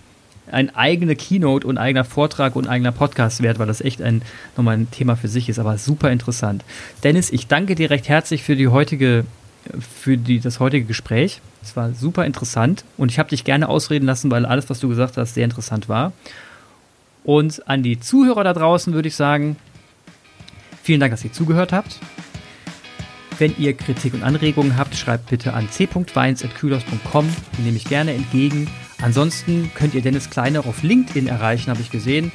[0.52, 4.22] ein eigener Keynote und eigener Vortrag und eigener Podcast wert, weil das echt ein,
[4.58, 6.64] nochmal ein Thema für sich ist, aber super interessant.
[7.04, 9.26] Dennis, ich danke dir recht herzlich für die heutige,
[9.80, 11.42] für die, das heutige Gespräch.
[11.62, 14.90] Es war super interessant und ich habe dich gerne ausreden lassen, weil alles, was du
[14.90, 16.14] gesagt hast, sehr interessant war.
[17.24, 19.58] Und an die Zuhörer da draußen würde ich sagen,
[20.84, 22.00] Vielen Dank, dass ihr zugehört habt.
[23.38, 27.30] Wenn ihr Kritik und Anregungen habt, schreibt bitte an c.weins.kühlers.com.
[27.58, 28.70] Die nehme ich gerne entgegen.
[29.02, 32.34] Ansonsten könnt ihr Dennis Kleine auf LinkedIn erreichen, habe ich gesehen.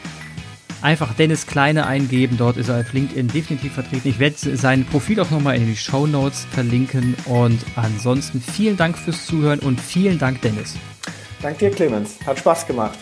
[0.80, 4.08] Einfach Dennis Kleine eingeben, dort ist er auf LinkedIn definitiv vertreten.
[4.08, 7.14] Ich werde sein Profil auch nochmal in die Show Notes verlinken.
[7.24, 10.74] Und ansonsten vielen Dank fürs Zuhören und vielen Dank, Dennis.
[11.40, 12.18] Danke dir, Clemens.
[12.26, 12.98] Hat Spaß gemacht.